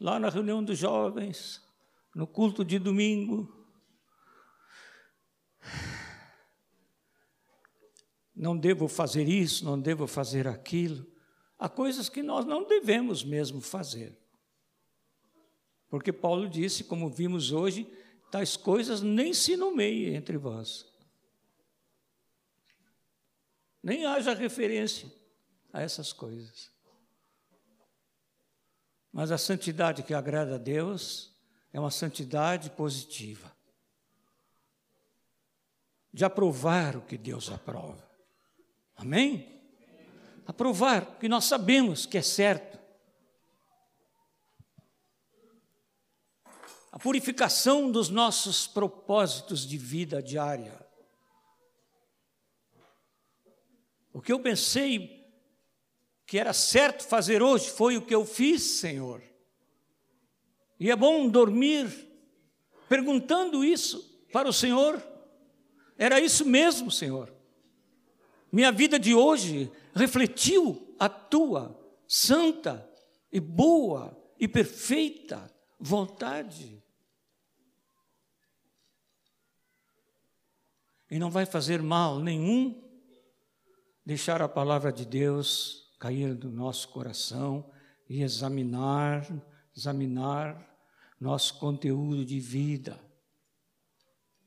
lá 0.00 0.18
na 0.18 0.28
reunião 0.28 0.62
dos 0.62 0.78
jovens, 0.78 1.63
no 2.14 2.26
culto 2.26 2.64
de 2.64 2.78
domingo. 2.78 3.52
Não 8.34 8.56
devo 8.56 8.88
fazer 8.88 9.28
isso, 9.28 9.64
não 9.64 9.80
devo 9.80 10.06
fazer 10.06 10.46
aquilo. 10.46 11.06
Há 11.58 11.68
coisas 11.68 12.08
que 12.08 12.22
nós 12.22 12.44
não 12.44 12.66
devemos 12.66 13.24
mesmo 13.24 13.60
fazer. 13.60 14.18
Porque 15.88 16.12
Paulo 16.12 16.48
disse, 16.48 16.84
como 16.84 17.08
vimos 17.08 17.52
hoje, 17.52 17.86
tais 18.30 18.56
coisas 18.56 19.00
nem 19.00 19.32
se 19.32 19.56
nomeiem 19.56 20.14
entre 20.14 20.36
vós. 20.36 20.86
Nem 23.82 24.04
haja 24.04 24.34
referência 24.34 25.12
a 25.72 25.82
essas 25.82 26.12
coisas. 26.12 26.72
Mas 29.12 29.30
a 29.30 29.38
santidade 29.38 30.02
que 30.02 30.12
agrada 30.12 30.56
a 30.56 30.58
Deus 30.58 31.33
é 31.74 31.80
uma 31.80 31.90
santidade 31.90 32.70
positiva. 32.70 33.52
De 36.12 36.24
aprovar 36.24 36.96
o 36.96 37.02
que 37.02 37.18
Deus 37.18 37.50
aprova. 37.50 38.08
Amém? 38.94 39.60
Aprovar 40.46 41.02
o 41.02 41.18
que 41.18 41.28
nós 41.28 41.46
sabemos 41.46 42.06
que 42.06 42.16
é 42.16 42.22
certo. 42.22 42.78
A 46.92 46.98
purificação 47.00 47.90
dos 47.90 48.08
nossos 48.08 48.68
propósitos 48.68 49.66
de 49.66 49.76
vida 49.76 50.22
diária. 50.22 50.80
O 54.12 54.22
que 54.22 54.32
eu 54.32 54.38
pensei 54.38 55.28
que 56.24 56.38
era 56.38 56.52
certo 56.52 57.04
fazer 57.04 57.42
hoje 57.42 57.68
foi 57.68 57.96
o 57.96 58.06
que 58.06 58.14
eu 58.14 58.24
fiz, 58.24 58.62
Senhor. 58.78 59.33
E 60.78 60.90
é 60.90 60.96
bom 60.96 61.28
dormir 61.28 61.88
perguntando 62.88 63.64
isso 63.64 64.26
para 64.32 64.48
o 64.48 64.52
Senhor. 64.52 65.02
Era 65.96 66.20
isso 66.20 66.44
mesmo, 66.44 66.90
Senhor. 66.90 67.32
Minha 68.50 68.70
vida 68.70 68.98
de 68.98 69.14
hoje 69.14 69.70
refletiu 69.94 70.94
a 70.98 71.08
tua 71.08 71.78
santa 72.06 72.88
e 73.32 73.40
boa 73.40 74.16
e 74.38 74.46
perfeita 74.46 75.50
vontade. 75.78 76.82
E 81.10 81.18
não 81.18 81.30
vai 81.30 81.46
fazer 81.46 81.82
mal 81.82 82.18
nenhum 82.18 82.82
deixar 84.04 84.42
a 84.42 84.48
palavra 84.48 84.92
de 84.92 85.04
Deus 85.04 85.92
cair 85.98 86.34
no 86.34 86.50
nosso 86.50 86.88
coração 86.88 87.70
e 88.08 88.22
examinar 88.22 89.26
examinar 89.76 90.74
nosso 91.20 91.58
conteúdo 91.58 92.24
de 92.24 92.38
vida. 92.38 93.00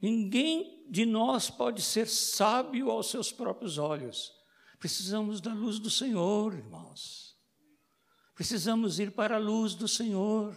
Ninguém 0.01 0.89
de 0.89 1.05
nós 1.05 1.49
pode 1.49 1.81
ser 1.81 2.07
sábio 2.07 2.91
aos 2.91 3.09
seus 3.09 3.31
próprios 3.31 3.77
olhos. 3.77 4.31
Precisamos 4.79 5.41
da 5.41 5.53
luz 5.53 5.79
do 5.79 5.89
Senhor, 5.89 6.53
irmãos. 6.53 7.35
Precisamos 8.35 8.99
ir 8.99 9.11
para 9.11 9.35
a 9.35 9.39
luz 9.39 9.73
do 9.73 9.87
Senhor. 9.87 10.55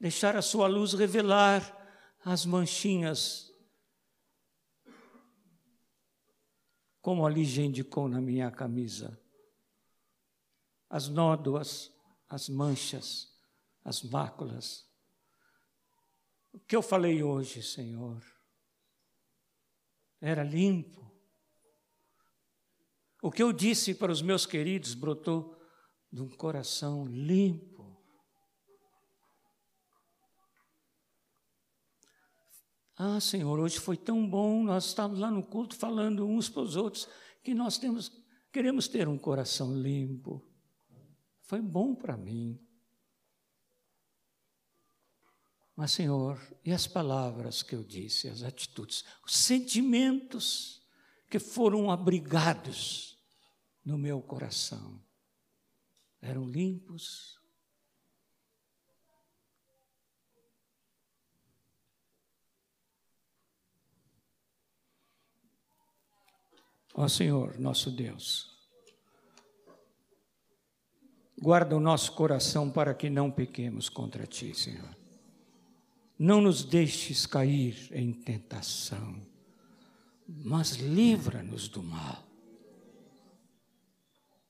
Deixar 0.00 0.34
a 0.36 0.42
sua 0.42 0.66
luz 0.66 0.94
revelar 0.94 1.74
as 2.24 2.44
manchinhas, 2.44 3.52
como 7.00 7.24
a 7.24 7.30
Lígia 7.30 7.64
indicou 7.64 8.08
na 8.08 8.20
minha 8.20 8.50
camisa, 8.50 9.16
as 10.90 11.08
nódoas, 11.08 11.95
as 12.28 12.48
manchas, 12.48 13.32
as 13.84 14.02
máculas. 14.02 14.84
O 16.52 16.60
que 16.60 16.74
eu 16.74 16.82
falei 16.82 17.22
hoje, 17.22 17.62
Senhor, 17.62 18.24
era 20.20 20.42
limpo. 20.42 21.06
O 23.22 23.30
que 23.30 23.42
eu 23.42 23.52
disse 23.52 23.94
para 23.94 24.12
os 24.12 24.22
meus 24.22 24.46
queridos 24.46 24.94
brotou 24.94 25.56
de 26.12 26.22
um 26.22 26.28
coração 26.28 27.04
limpo. 27.06 27.76
Ah, 32.96 33.20
Senhor, 33.20 33.58
hoje 33.58 33.78
foi 33.78 33.96
tão 33.96 34.28
bom, 34.28 34.62
nós 34.62 34.86
estávamos 34.86 35.20
lá 35.20 35.30
no 35.30 35.42
culto 35.42 35.76
falando 35.76 36.26
uns 36.26 36.48
para 36.48 36.62
os 36.62 36.76
outros 36.76 37.06
que 37.44 37.52
nós 37.52 37.76
temos, 37.76 38.10
queremos 38.50 38.88
ter 38.88 39.06
um 39.06 39.18
coração 39.18 39.76
limpo. 39.76 40.45
Foi 41.46 41.62
bom 41.62 41.94
para 41.94 42.16
mim. 42.16 42.60
Mas, 45.76 45.92
Senhor, 45.92 46.40
e 46.64 46.72
as 46.72 46.86
palavras 46.86 47.62
que 47.62 47.74
eu 47.74 47.84
disse, 47.84 48.28
as 48.28 48.42
atitudes, 48.42 49.04
os 49.24 49.36
sentimentos 49.36 50.84
que 51.30 51.38
foram 51.38 51.90
abrigados 51.90 53.18
no 53.84 53.96
meu 53.96 54.20
coração 54.20 55.00
eram 56.20 56.48
limpos? 56.48 57.38
Ó 66.94 67.06
Senhor, 67.06 67.58
nosso 67.60 67.90
Deus, 67.90 68.55
Guarda 71.38 71.76
o 71.76 71.80
nosso 71.80 72.12
coração 72.12 72.70
para 72.70 72.94
que 72.94 73.10
não 73.10 73.30
pequemos 73.30 73.88
contra 73.88 74.26
ti, 74.26 74.54
Senhor. 74.54 74.96
Não 76.18 76.40
nos 76.40 76.64
deixes 76.64 77.26
cair 77.26 77.90
em 77.92 78.12
tentação, 78.12 79.20
mas 80.26 80.76
livra-nos 80.76 81.68
do 81.68 81.82
mal. 81.82 82.24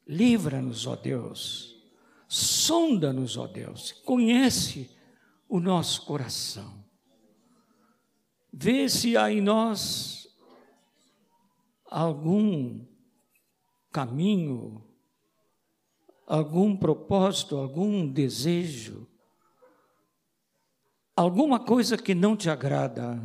Livra-nos, 0.06 0.86
ó 0.86 0.94
Deus. 0.94 1.74
Sonda-nos, 2.28 3.36
ó 3.36 3.48
Deus. 3.48 3.90
Conhece 3.90 4.88
o 5.48 5.58
nosso 5.58 6.06
coração. 6.06 6.84
Vê 8.52 8.88
se 8.88 9.16
há 9.16 9.30
em 9.30 9.40
nós 9.40 10.28
algum 11.90 12.84
caminho, 13.92 14.82
algum 16.26 16.76
propósito, 16.76 17.56
algum 17.56 18.06
desejo, 18.06 19.06
alguma 21.14 21.60
coisa 21.60 21.96
que 21.96 22.14
não 22.14 22.36
te 22.36 22.50
agrada. 22.50 23.22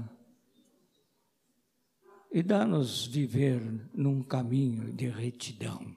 E 2.32 2.42
dá-nos 2.42 3.06
viver 3.06 3.90
num 3.94 4.24
caminho 4.24 4.94
de 4.94 5.10
retidão. 5.10 5.94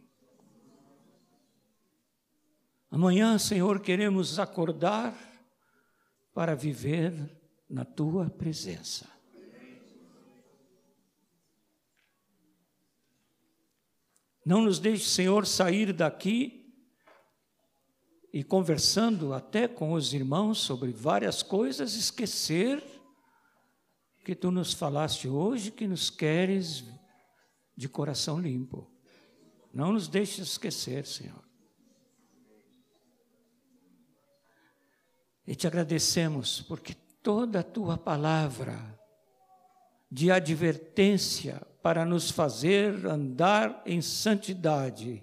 Amanhã, 2.90 3.38
Senhor, 3.38 3.80
queremos 3.80 4.38
acordar 4.38 5.14
para 6.32 6.56
viver 6.56 7.12
na 7.68 7.84
tua 7.84 8.28
presença. 8.30 9.08
Não 14.44 14.60
nos 14.60 14.78
deixe, 14.78 15.08
Senhor, 15.08 15.46
sair 15.46 15.92
daqui 15.92 16.63
e 18.34 18.42
conversando 18.42 19.32
até 19.32 19.68
com 19.68 19.92
os 19.92 20.12
irmãos 20.12 20.58
sobre 20.58 20.90
várias 20.90 21.40
coisas, 21.40 21.94
esquecer 21.94 22.82
que 24.24 24.34
tu 24.34 24.50
nos 24.50 24.72
falaste 24.74 25.28
hoje 25.28 25.70
que 25.70 25.86
nos 25.86 26.10
queres 26.10 26.82
de 27.76 27.88
coração 27.88 28.40
limpo. 28.40 28.90
Não 29.72 29.92
nos 29.92 30.08
deixe 30.08 30.42
esquecer, 30.42 31.06
Senhor. 31.06 31.44
E 35.46 35.54
te 35.54 35.68
agradecemos 35.68 36.60
porque 36.62 36.94
toda 37.22 37.60
a 37.60 37.62
tua 37.62 37.96
palavra 37.96 38.98
de 40.10 40.32
advertência 40.32 41.64
para 41.80 42.04
nos 42.04 42.32
fazer 42.32 43.06
andar 43.06 43.80
em 43.86 44.02
santidade, 44.02 45.22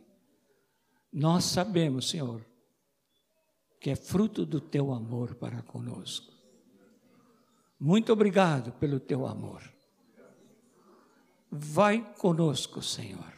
nós 1.11 1.43
sabemos, 1.43 2.09
Senhor, 2.09 2.49
que 3.81 3.89
é 3.89 3.95
fruto 3.95 4.45
do 4.45 4.61
teu 4.61 4.93
amor 4.93 5.35
para 5.35 5.61
conosco. 5.63 6.31
Muito 7.79 8.13
obrigado 8.13 8.71
pelo 8.73 8.99
teu 8.99 9.25
amor. 9.25 9.61
Vai 11.51 12.13
conosco, 12.13 12.81
Senhor. 12.81 13.33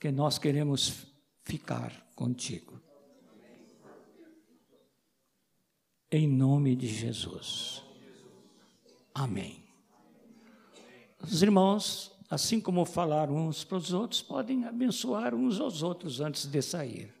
Que 0.00 0.10
nós 0.10 0.38
queremos 0.38 1.06
ficar 1.44 1.92
contigo. 2.16 2.80
em 6.10 6.28
nome 6.28 6.76
de 6.76 6.86
Jesus. 6.86 7.82
Amém. 9.14 9.62
Os 11.22 11.42
irmãos, 11.42 12.12
assim 12.30 12.60
como 12.60 12.84
falaram 12.84 13.48
uns 13.48 13.64
para 13.64 13.78
os 13.78 13.92
outros, 13.92 14.22
podem 14.22 14.64
abençoar 14.64 15.34
uns 15.34 15.60
aos 15.60 15.82
outros 15.82 16.20
antes 16.20 16.46
de 16.46 16.62
sair. 16.62 17.15